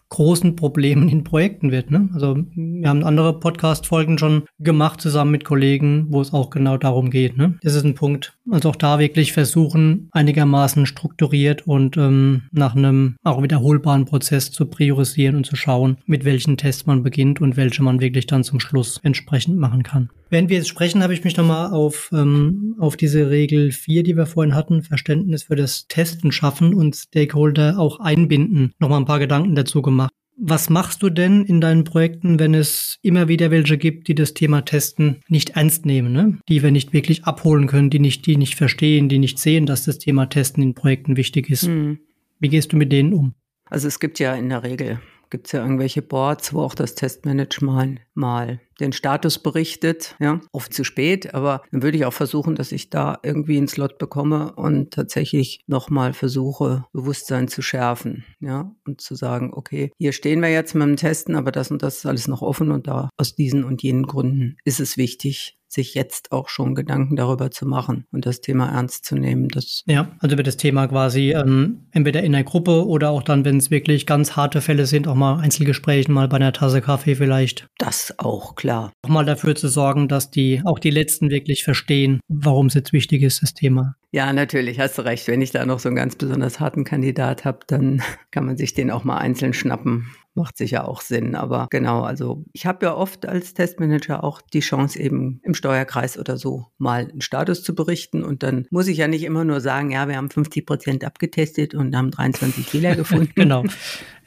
großen 0.09 0.55
Problemen 0.55 1.09
in 1.09 1.23
Projekten 1.23 1.71
wird. 1.71 1.91
Ne? 1.91 2.09
Also 2.13 2.37
wir 2.55 2.89
haben 2.89 3.03
andere 3.03 3.39
Podcast-Folgen 3.39 4.17
schon 4.17 4.43
gemacht 4.59 5.01
zusammen 5.01 5.31
mit 5.31 5.45
Kollegen, 5.45 6.07
wo 6.09 6.21
es 6.21 6.33
auch 6.33 6.49
genau 6.49 6.77
darum 6.77 7.09
geht. 7.09 7.37
Ne? 7.37 7.57
Das 7.61 7.75
ist 7.75 7.85
ein 7.85 7.95
Punkt. 7.95 8.37
Also 8.49 8.69
auch 8.69 8.75
da 8.75 8.99
wirklich 8.99 9.33
versuchen, 9.33 10.09
einigermaßen 10.11 10.85
strukturiert 10.85 11.67
und 11.67 11.97
ähm, 11.97 12.43
nach 12.51 12.75
einem 12.75 13.15
auch 13.23 13.41
wiederholbaren 13.41 14.05
Prozess 14.05 14.51
zu 14.51 14.67
priorisieren 14.67 15.35
und 15.37 15.45
zu 15.45 15.55
schauen, 15.55 15.97
mit 16.05 16.25
welchen 16.25 16.57
Tests 16.57 16.85
man 16.85 17.03
beginnt 17.03 17.41
und 17.41 17.57
welche 17.57 17.81
man 17.81 17.99
wirklich 17.99 18.27
dann 18.27 18.43
zum 18.43 18.59
Schluss 18.59 18.99
entsprechend 19.03 19.57
machen 19.57 19.83
kann. 19.83 20.09
Während 20.29 20.49
wir 20.49 20.57
jetzt 20.57 20.69
sprechen, 20.69 21.03
habe 21.03 21.13
ich 21.13 21.23
mich 21.23 21.37
nochmal 21.37 21.71
auf, 21.71 22.09
ähm, 22.11 22.75
auf 22.79 22.97
diese 22.97 23.29
Regel 23.29 23.71
4, 23.71 24.03
die 24.03 24.17
wir 24.17 24.25
vorhin 24.25 24.55
hatten, 24.55 24.81
Verständnis 24.81 25.43
für 25.43 25.55
das 25.55 25.87
Testen 25.87 26.31
schaffen 26.31 26.73
und 26.73 26.95
Stakeholder 26.95 27.77
auch 27.77 27.99
einbinden, 27.99 28.73
nochmal 28.79 28.99
ein 28.99 29.05
paar 29.05 29.19
Gedanken 29.19 29.55
dazu 29.55 29.81
gemacht. 29.81 30.04
Was 30.37 30.69
machst 30.69 31.01
du 31.01 31.09
denn 31.09 31.45
in 31.45 31.61
deinen 31.61 31.85
Projekten, 31.85 32.39
wenn 32.39 32.53
es 32.53 32.99
immer 33.01 33.27
wieder 33.29 33.51
welche 33.51 33.77
gibt, 33.77 34.09
die 34.09 34.15
das 34.15 34.33
Thema 34.33 34.61
Testen 34.61 35.21
nicht 35.29 35.51
ernst 35.51 35.85
nehmen, 35.85 36.11
ne? 36.11 36.37
die 36.49 36.61
wir 36.61 36.71
nicht 36.71 36.91
wirklich 36.91 37.23
abholen 37.23 37.67
können, 37.67 37.89
die 37.89 37.99
nicht, 37.99 38.25
die 38.25 38.35
nicht 38.35 38.55
verstehen, 38.55 39.07
die 39.07 39.19
nicht 39.19 39.39
sehen, 39.39 39.65
dass 39.65 39.85
das 39.85 39.97
Thema 39.97 40.25
Testen 40.25 40.61
in 40.61 40.73
Projekten 40.73 41.15
wichtig 41.15 41.49
ist? 41.49 41.67
Hm. 41.67 41.99
Wie 42.39 42.49
gehst 42.49 42.73
du 42.73 42.77
mit 42.77 42.91
denen 42.91 43.13
um? 43.13 43.33
Also 43.65 43.87
es 43.87 43.99
gibt 43.99 44.19
ja 44.19 44.35
in 44.35 44.49
der 44.49 44.63
Regel 44.63 44.99
gibt 45.35 45.47
es 45.47 45.51
ja 45.51 45.63
irgendwelche 45.63 46.01
Boards, 46.01 46.53
wo 46.53 46.61
auch 46.61 46.75
das 46.75 46.95
Testmanagement 46.95 47.99
mal 48.13 48.61
den 48.79 48.93
Status 48.93 49.37
berichtet, 49.37 50.15
ja, 50.17 50.39
oft 50.53 50.73
zu 50.73 50.85
spät, 50.85 51.33
aber 51.33 51.61
dann 51.71 51.83
würde 51.83 51.97
ich 51.97 52.05
auch 52.05 52.13
versuchen, 52.13 52.55
dass 52.55 52.71
ich 52.71 52.89
da 52.89 53.19
irgendwie 53.21 53.57
einen 53.57 53.67
Slot 53.67 53.97
bekomme 53.97 54.53
und 54.55 54.93
tatsächlich 54.93 55.59
nochmal 55.67 56.13
versuche, 56.13 56.85
Bewusstsein 56.93 57.49
zu 57.49 57.61
schärfen, 57.61 58.23
ja, 58.39 58.73
und 58.85 59.01
zu 59.01 59.15
sagen, 59.15 59.51
okay, 59.53 59.91
hier 59.97 60.13
stehen 60.13 60.41
wir 60.41 60.49
jetzt 60.49 60.73
mit 60.73 60.87
dem 60.87 60.95
Testen, 60.95 61.35
aber 61.35 61.51
das 61.51 61.69
und 61.69 61.83
das 61.83 61.97
ist 61.97 62.05
alles 62.05 62.29
noch 62.29 62.41
offen 62.41 62.71
und 62.71 62.87
da 62.87 63.09
aus 63.17 63.35
diesen 63.35 63.65
und 63.65 63.83
jenen 63.83 64.07
Gründen 64.07 64.55
ist 64.63 64.79
es 64.79 64.95
wichtig, 64.95 65.57
sich 65.75 65.93
jetzt 65.93 66.31
auch 66.31 66.49
schon 66.49 66.73
Gedanken 66.73 67.15
darüber 67.15 67.51
zu 67.51 67.67
machen 67.67 68.05
und 68.11 68.25
das 68.25 68.41
Thema 68.41 68.69
ernst 68.69 69.05
zu 69.05 69.15
nehmen. 69.15 69.49
Das 69.49 69.83
ja, 69.85 70.11
also 70.19 70.37
wird 70.37 70.47
das 70.47 70.57
Thema 70.57 70.87
quasi 70.87 71.33
ähm, 71.33 71.87
entweder 71.91 72.23
in 72.23 72.31
der 72.31 72.43
Gruppe 72.43 72.87
oder 72.87 73.11
auch 73.11 73.21
dann, 73.21 73.45
wenn 73.45 73.57
es 73.57 73.69
wirklich 73.69 74.05
ganz 74.05 74.35
harte 74.35 74.61
Fälle 74.61 74.85
sind, 74.85 75.07
auch 75.07 75.15
mal 75.15 75.39
Einzelgesprächen, 75.39 76.13
mal 76.13 76.27
bei 76.27 76.37
einer 76.37 76.53
Tasse 76.53 76.81
Kaffee 76.81 77.15
vielleicht. 77.15 77.67
Das 77.77 78.15
auch, 78.17 78.55
klar. 78.55 78.91
Auch 79.03 79.09
mal 79.09 79.25
dafür 79.25 79.55
zu 79.55 79.67
sorgen, 79.67 80.07
dass 80.07 80.31
die 80.31 80.61
auch 80.65 80.79
die 80.79 80.89
Letzten 80.89 81.29
wirklich 81.29 81.63
verstehen, 81.63 82.19
warum 82.27 82.67
es 82.67 82.73
jetzt 82.73 82.93
wichtig 82.93 83.21
ist, 83.21 83.43
das 83.43 83.53
Thema. 83.53 83.95
Ja, 84.11 84.31
natürlich, 84.31 84.79
hast 84.79 84.97
du 84.97 85.01
recht. 85.01 85.27
Wenn 85.27 85.41
ich 85.41 85.51
da 85.51 85.65
noch 85.65 85.79
so 85.79 85.89
einen 85.89 85.97
ganz 85.97 86.15
besonders 86.15 86.61
harten 86.61 86.85
Kandidat 86.85 87.43
habe, 87.43 87.59
dann 87.67 88.01
kann 88.31 88.45
man 88.45 88.57
sich 88.57 88.73
den 88.73 88.89
auch 88.89 89.03
mal 89.03 89.17
einzeln 89.17 89.53
schnappen 89.53 90.07
macht 90.35 90.57
sicher 90.57 90.87
auch 90.87 91.01
Sinn. 91.01 91.35
Aber 91.35 91.67
genau, 91.69 92.03
also 92.03 92.43
ich 92.53 92.65
habe 92.65 92.85
ja 92.85 92.95
oft 92.95 93.25
als 93.25 93.53
Testmanager 93.53 94.23
auch 94.23 94.41
die 94.41 94.59
Chance, 94.59 94.99
eben 94.99 95.39
im 95.43 95.53
Steuerkreis 95.53 96.17
oder 96.17 96.37
so 96.37 96.67
mal 96.77 97.07
einen 97.09 97.21
Status 97.21 97.63
zu 97.63 97.75
berichten. 97.75 98.23
Und 98.23 98.43
dann 98.43 98.67
muss 98.69 98.87
ich 98.87 98.97
ja 98.97 99.07
nicht 99.07 99.23
immer 99.23 99.43
nur 99.45 99.61
sagen, 99.61 99.91
ja, 99.91 100.07
wir 100.07 100.17
haben 100.17 100.29
50 100.29 100.65
Prozent 100.65 101.03
abgetestet 101.03 101.73
und 101.73 101.95
haben 101.95 102.11
23 102.11 102.65
Fehler 102.65 102.95
gefunden. 102.95 103.31
genau. 103.35 103.63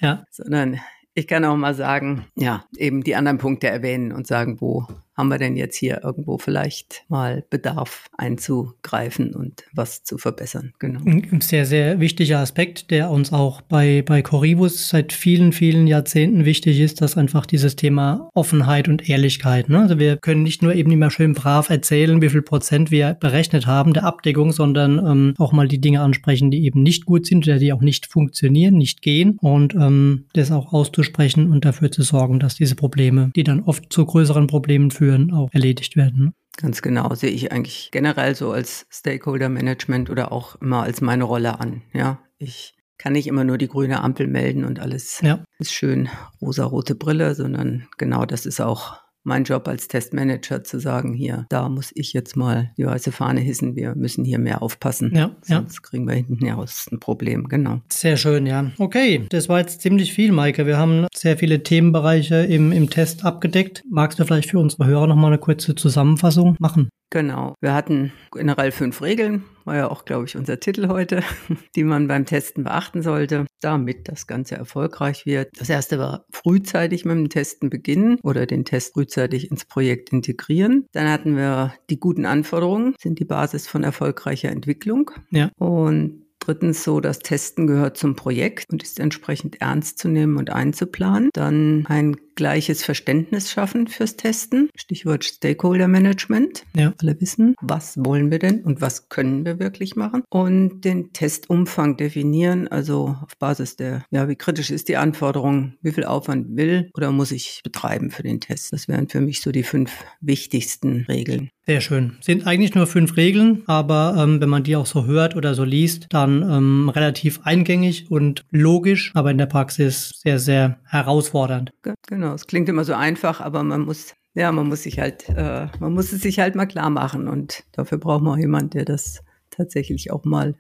Ja. 0.01 0.25
Sondern 0.31 0.81
ich 1.15 1.27
kann 1.27 1.45
auch 1.45 1.57
mal 1.57 1.75
sagen, 1.75 2.27
ja, 2.37 2.65
eben 2.77 3.03
die 3.03 3.17
anderen 3.17 3.39
Punkte 3.39 3.69
erwähnen 3.69 4.13
und 4.13 4.27
sagen, 4.27 4.61
wo 4.61 4.87
haben 5.19 5.29
wir 5.31 5.39
denn 5.39 5.57
jetzt 5.57 5.77
hier 5.77 6.01
irgendwo 6.05 6.39
vielleicht 6.39 7.03
mal 7.09 7.45
Bedarf 7.51 8.07
einzugreifen 8.17 9.35
und 9.35 9.65
was 9.73 10.05
zu 10.05 10.17
verbessern. 10.17 10.73
Genau. 10.79 11.01
Ein 11.05 11.41
sehr, 11.41 11.67
sehr 11.67 11.99
wichtiger 11.99 12.39
Aspekt, 12.39 12.93
der 12.93 13.11
uns 13.11 13.33
auch 13.33 13.61
bei, 13.61 14.03
bei 14.07 14.23
Coribus 14.23 14.89
seit 14.89 15.13
vielen, 15.13 15.53
vielen 15.53 15.89
Jahrzehnten 15.89 16.45
wichtig 16.45 16.79
ist, 16.79 17.01
dass 17.01 17.17
einfach 17.17 17.47
dieses 17.47 17.75
Thema 17.75 18.31
Offenheit 18.35 18.89
und 18.89 19.09
Ehrlichkeit. 19.09 19.69
Ne? 19.69 19.81
Also 19.81 19.99
wir 19.99 20.19
können 20.19 20.45
nicht 20.45 20.63
nur 20.63 20.75
eben 20.75 20.93
immer 20.93 21.11
schön 21.11 21.35
brav 21.35 21.69
erzählen, 21.69 22.23
wie 22.23 22.29
viel 22.29 22.43
Prozent 22.43 22.93
wir 22.93 23.15
berechnet 23.15 23.67
haben 23.67 23.95
der 23.95 24.05
Abdeckung, 24.05 24.53
sondern 24.53 24.99
ähm, 25.05 25.35
auch 25.39 25.51
mal 25.51 25.67
die 25.67 25.81
Dinge 25.81 26.01
ansprechen, 26.01 26.53
die 26.53 26.65
eben 26.65 26.85
nicht 26.85 27.07
gut 27.07 27.27
sind 27.27 27.47
oder 27.49 27.59
die 27.59 27.73
auch 27.73 27.81
nicht 27.81 28.07
funktionieren, 28.07 28.77
nicht 28.77 29.03
gehen 29.03 29.37
und 29.41 29.75
ähm, 29.75 30.27
das 30.35 30.53
auch 30.53 30.73
auszusprechen 30.73 31.51
und 31.51 31.65
dafür 31.65 31.91
zu 31.91 32.03
sorgen, 32.03 32.39
dass 32.39 32.55
diese 32.55 32.77
Probleme, 32.77 33.33
die 33.35 33.43
dann 33.43 33.65
oft 33.65 33.93
zu 33.93 34.07
größeren 34.07 34.47
Problemen 34.47 34.93
führen, 34.93 35.08
führen, 35.09 35.33
auch 35.33 35.49
erledigt 35.53 35.97
werden. 35.97 36.35
Ganz 36.57 36.83
genau, 36.83 37.15
sehe 37.15 37.31
ich 37.31 37.53
eigentlich 37.53 37.91
generell 37.93 38.35
so 38.35 38.51
als 38.51 38.87
Stakeholder 38.91 39.49
Management 39.49 40.11
oder 40.11 40.33
auch 40.33 40.57
immer 40.57 40.83
als 40.83 41.01
meine 41.01 41.25
Rolle 41.25 41.61
an. 41.61 41.83
Ja, 41.93 42.19
ich 42.39 42.75
kann 42.99 43.13
nicht 43.13 43.29
immer 43.29 43.45
nur 43.45 43.59
die 43.59 43.69
grüne 43.69 44.03
Ampel 44.03 44.27
melden 44.27 44.65
und 44.65 44.81
alles 44.81 45.21
ja. 45.23 45.45
ist 45.61 45.73
schön 45.73 46.09
rosa-rote 46.41 46.97
Brille, 46.97 47.35
sondern 47.37 47.87
genau 47.97 48.27
das 48.27 48.45
ist 48.45 48.61
auch 48.61 49.01
mein 49.29 49.45
Job 49.45 49.69
als 49.69 49.87
Testmanager 49.87 50.65
zu 50.65 50.81
sagen, 50.81 51.15
hier, 51.15 51.47
da 51.51 51.69
muss 51.69 51.93
ich 51.95 52.13
jetzt 52.13 52.37
mal 52.37 52.73
die 52.77 52.87
weiße 52.87 53.13
Fahne 53.13 53.41
hissen, 53.41 53.77
wir 53.77 53.95
müssen 53.95 54.25
hier 54.25 54.39
mehr 54.39 54.63
aufpassen. 54.63 55.13
Ja, 55.15 55.37
Sonst 55.43 55.75
ja. 55.75 55.81
kriegen 55.83 56.09
wir 56.09 56.15
hinten 56.15 56.45
heraus 56.45 56.87
ein 56.91 56.99
Problem, 56.99 57.49
genau. 57.49 57.81
Sehr 57.93 58.17
schön, 58.17 58.47
ja. 58.47 58.73
Okay, 58.79 59.27
das 59.29 59.49
war 59.49 59.61
jetzt 59.61 59.83
ziemlich 59.83 60.13
viel, 60.13 60.33
Maike. 60.33 60.67
Wir 60.67 60.79
haben 60.79 61.07
sehr 61.15 61.37
viele 61.37 61.63
Themenbereiche 61.63 62.37
im, 62.37 62.73
im 62.73 62.91
Test 62.91 63.25
abgedeckt. 63.25 63.83
Magst 63.89 64.19
du 64.19 64.25
vielleicht 64.25 64.51
für 64.51 64.59
unsere 64.59 64.87
Hörer 64.87 65.07
nochmal 65.07 65.31
eine 65.31 65.39
kurze 65.39 65.75
Zusammenfassung 65.75 66.57
machen? 66.59 66.89
Genau. 67.11 67.55
Wir 67.61 67.75
hatten 67.75 68.13
generell 68.33 68.71
fünf 68.71 69.01
Regeln, 69.03 69.45
war 69.69 69.77
ja 69.77 69.91
auch, 69.91 70.05
glaube 70.05 70.25
ich, 70.25 70.37
unser 70.37 70.59
Titel 70.59 70.89
heute, 70.89 71.23
die 71.77 71.85
man 71.85 72.09
beim 72.09 72.25
Testen 72.25 72.65
beachten 72.65 73.03
sollte, 73.03 73.47
damit 73.61 74.09
das 74.09 74.27
Ganze 74.27 74.57
erfolgreich 74.57 75.27
wird. 75.27 75.51
Das 75.59 75.69
erste 75.69 75.99
war 75.99 76.25
frühzeitig 76.31 77.05
mit 77.05 77.17
dem 77.17 77.29
Testen 77.29 77.71
beginnen 77.71 78.19
oder 78.23 78.47
den 78.47 78.65
Test 78.65 78.95
frühzeitig 78.95 79.51
ins 79.51 79.67
Projekt 79.67 80.11
integrieren. 80.11 80.87
Dann 80.93 81.09
hatten 81.09 81.37
wir 81.37 81.75
die 81.91 82.01
guten 82.01 82.25
Anforderungen, 82.25 82.95
sind 82.99 83.19
die 83.19 83.25
Basis 83.25 83.69
von 83.69 83.85
erfolgreicher 83.85 84.51
Entwicklung. 84.51 85.11
Ja. 85.31 85.51
Und 85.59 86.25
Drittens 86.41 86.83
so, 86.83 87.01
das 87.01 87.19
Testen 87.19 87.67
gehört 87.67 87.99
zum 87.99 88.17
Projekt 88.17 88.73
und 88.73 88.83
ist 88.83 89.01
entsprechend 89.01 89.61
ernst 89.61 89.99
zu 89.99 90.09
nehmen 90.09 90.39
und 90.39 90.51
einzuplanen. 90.51 91.29
Dann 91.35 91.85
ein 91.89 92.17
gleiches 92.39 92.85
Verständnis 92.85 93.51
schaffen 93.51 93.89
fürs 93.89 94.15
Testen. 94.15 94.71
Stichwort 94.77 95.25
Stakeholder 95.25 95.89
Management. 95.89 96.63
Ja. 96.77 96.95
Alle 97.01 97.21
wissen, 97.21 97.57
was 97.61 97.97
wollen 97.99 98.31
wir 98.31 98.39
denn 98.39 98.63
und 98.63 98.81
was 98.81 99.09
können 99.09 99.45
wir 99.45 99.59
wirklich 99.59 99.97
machen. 99.97 100.23
Und 100.31 100.83
den 100.83 101.13
Testumfang 101.13 101.97
definieren, 101.97 102.69
also 102.69 103.17
auf 103.21 103.37
Basis 103.41 103.75
der, 103.75 104.05
ja, 104.13 104.29
wie 104.29 104.37
kritisch 104.37 104.71
ist 104.71 104.89
die 104.89 104.97
Anforderung, 104.97 105.75
wie 105.83 105.91
viel 105.91 106.05
Aufwand 106.05 106.57
will 106.57 106.91
oder 106.95 107.11
muss 107.11 107.33
ich 107.33 107.61
betreiben 107.65 108.13
für 108.13 108.23
den 108.23 108.41
Test. 108.41 108.73
Das 108.73 108.87
wären 108.87 109.09
für 109.09 109.21
mich 109.21 109.41
so 109.41 109.51
die 109.51 109.65
fünf 109.65 109.91
wichtigsten 110.21 111.07
Regeln. 111.09 111.51
Sehr 111.69 111.83
schön. 111.83 112.17
Sind 112.23 112.47
eigentlich 112.47 112.75
nur 112.75 112.87
fünf 112.87 113.19
Regeln, 113.19 113.63
aber 113.67 114.15
ähm, 114.17 114.41
wenn 114.41 114.49
man 114.49 114.63
die 114.63 114.75
auch 114.75 114.87
so 114.87 115.05
hört 115.05 115.37
oder 115.37 115.55
so 115.55 115.65
liest, 115.65 116.07
dann 116.09 116.43
ähm, 116.43 116.89
relativ 116.89 117.41
eingängig 117.45 118.11
und 118.11 118.47
logisch, 118.51 119.13
aber 119.15 119.31
in 119.31 119.37
der 119.37 119.45
Praxis 119.45 120.13
sehr, 120.23 120.39
sehr 120.39 120.79
herausfordernd. 120.87 121.71
Genau, 122.07 122.28
es 122.35 122.47
klingt 122.47 122.69
immer 122.69 122.85
so 122.85 122.95
einfach, 122.95 123.41
aber 123.41 123.63
man 123.63 123.83
muss, 123.83 124.15
ja, 124.35 124.51
man 124.53 124.69
muss 124.69 124.85
sich 124.85 124.99
halt, 124.99 125.29
äh, 125.29 125.69
man 125.81 125.93
muss 125.93 126.13
es 126.13 126.23
sich 126.23 126.39
halt 126.39 126.55
mal 126.55 126.67
klar 126.67 126.91
machen 126.91 127.29
und 127.29 127.65
dafür 127.73 127.99
braucht 127.99 128.23
man 128.23 128.35
auch 128.35 128.39
jemand, 128.39 128.75
der 128.75 128.85
das 128.85 129.23
tatsächlich 129.51 130.11
auch 130.11 130.25
mal 130.25 130.55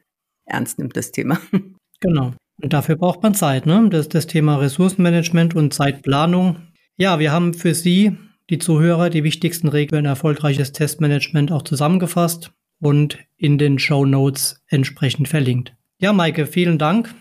ernst 0.46 0.78
nimmt, 0.78 0.96
das 0.96 1.12
Thema. 1.12 1.38
Genau. 2.00 2.32
Und 2.62 2.72
dafür 2.72 2.94
braucht 2.94 3.24
man 3.24 3.34
Zeit, 3.34 3.66
ne? 3.66 3.88
Das, 3.90 4.08
das 4.08 4.28
Thema 4.28 4.54
Ressourcenmanagement 4.56 5.56
und 5.56 5.74
Zeitplanung. 5.74 6.68
Ja, 6.96 7.18
wir 7.18 7.32
haben 7.32 7.54
für 7.54 7.74
Sie 7.74 8.16
die 8.50 8.58
Zuhörer 8.58 9.10
die 9.10 9.24
wichtigsten 9.24 9.66
Regeln 9.66 10.04
erfolgreiches 10.04 10.70
Testmanagement 10.70 11.50
auch 11.50 11.62
zusammengefasst 11.62 12.52
und 12.80 13.18
in 13.36 13.58
den 13.58 13.78
Show 13.78 14.04
Notes 14.04 14.62
entsprechend 14.68 15.28
verlinkt. 15.28 15.74
Ja, 16.00 16.12
Maike, 16.12 16.46
vielen 16.46 16.78
Dank. 16.78 17.14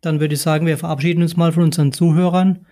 Dann 0.00 0.18
würde 0.20 0.34
ich 0.34 0.40
sagen, 0.40 0.66
wir 0.66 0.78
verabschieden 0.78 1.22
uns 1.22 1.36
mal 1.36 1.52
von 1.52 1.64
unseren 1.64 1.92
Zuhörern 1.92 2.66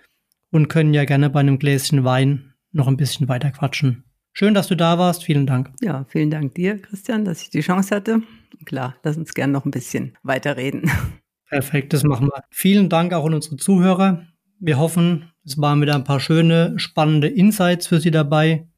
und 0.50 0.68
können 0.68 0.94
ja 0.94 1.04
gerne 1.04 1.30
bei 1.30 1.40
einem 1.40 1.58
Gläschen 1.58 2.04
Wein 2.04 2.54
noch 2.72 2.88
ein 2.88 2.96
bisschen 2.96 3.28
weiter 3.28 3.50
quatschen. 3.50 4.04
Schön, 4.32 4.54
dass 4.54 4.68
du 4.68 4.76
da 4.76 4.98
warst. 4.98 5.24
Vielen 5.24 5.46
Dank. 5.46 5.72
Ja, 5.80 6.04
vielen 6.08 6.30
Dank 6.30 6.54
dir, 6.54 6.80
Christian, 6.80 7.24
dass 7.24 7.42
ich 7.42 7.50
die 7.50 7.60
Chance 7.60 7.94
hatte. 7.94 8.22
Klar, 8.64 8.94
lass 9.02 9.16
uns 9.16 9.34
gerne 9.34 9.52
noch 9.52 9.64
ein 9.64 9.70
bisschen 9.70 10.16
weiterreden. 10.22 10.90
Perfekt, 11.48 11.92
das 11.92 12.04
machen 12.04 12.28
wir. 12.28 12.44
Vielen 12.50 12.88
Dank 12.88 13.12
auch 13.12 13.26
an 13.26 13.34
unsere 13.34 13.56
Zuhörer. 13.56 14.24
Wir 14.60 14.78
hoffen, 14.78 15.32
es 15.44 15.60
waren 15.60 15.80
wieder 15.80 15.94
ein 15.94 16.04
paar 16.04 16.20
schöne, 16.20 16.78
spannende 16.78 17.28
Insights 17.28 17.88
für 17.88 17.98
Sie 17.98 18.10
dabei. 18.10 18.68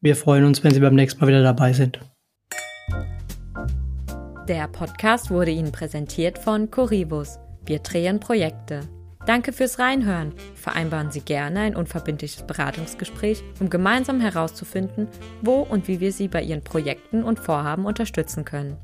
Wir 0.00 0.14
freuen 0.14 0.44
uns, 0.44 0.62
wenn 0.62 0.72
Sie 0.72 0.80
beim 0.80 0.94
nächsten 0.94 1.20
Mal 1.20 1.28
wieder 1.28 1.42
dabei 1.42 1.72
sind. 1.72 1.98
Der 4.48 4.68
Podcast 4.68 5.30
wurde 5.30 5.50
Ihnen 5.50 5.72
präsentiert 5.72 6.38
von 6.38 6.70
Corivus. 6.70 7.38
Wir 7.64 7.78
drehen 7.78 8.20
Projekte. 8.20 8.80
Danke 9.24 9.52
fürs 9.52 9.78
Reinhören. 9.78 10.32
Vereinbaren 10.56 11.12
Sie 11.12 11.20
gerne 11.20 11.60
ein 11.60 11.76
unverbindliches 11.76 12.42
Beratungsgespräch, 12.42 13.44
um 13.60 13.70
gemeinsam 13.70 14.20
herauszufinden, 14.20 15.08
wo 15.42 15.60
und 15.60 15.86
wie 15.86 16.00
wir 16.00 16.12
Sie 16.12 16.26
bei 16.26 16.42
Ihren 16.42 16.64
Projekten 16.64 17.22
und 17.22 17.38
Vorhaben 17.38 17.86
unterstützen 17.86 18.44
können. 18.44 18.76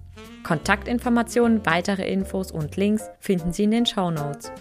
Kontaktinformationen, 0.44 1.66
weitere 1.66 2.10
Infos 2.10 2.52
und 2.52 2.76
Links 2.76 3.10
finden 3.18 3.52
Sie 3.52 3.64
in 3.64 3.72
den 3.72 3.86
Show 3.86 4.10
Notes. 4.10 4.52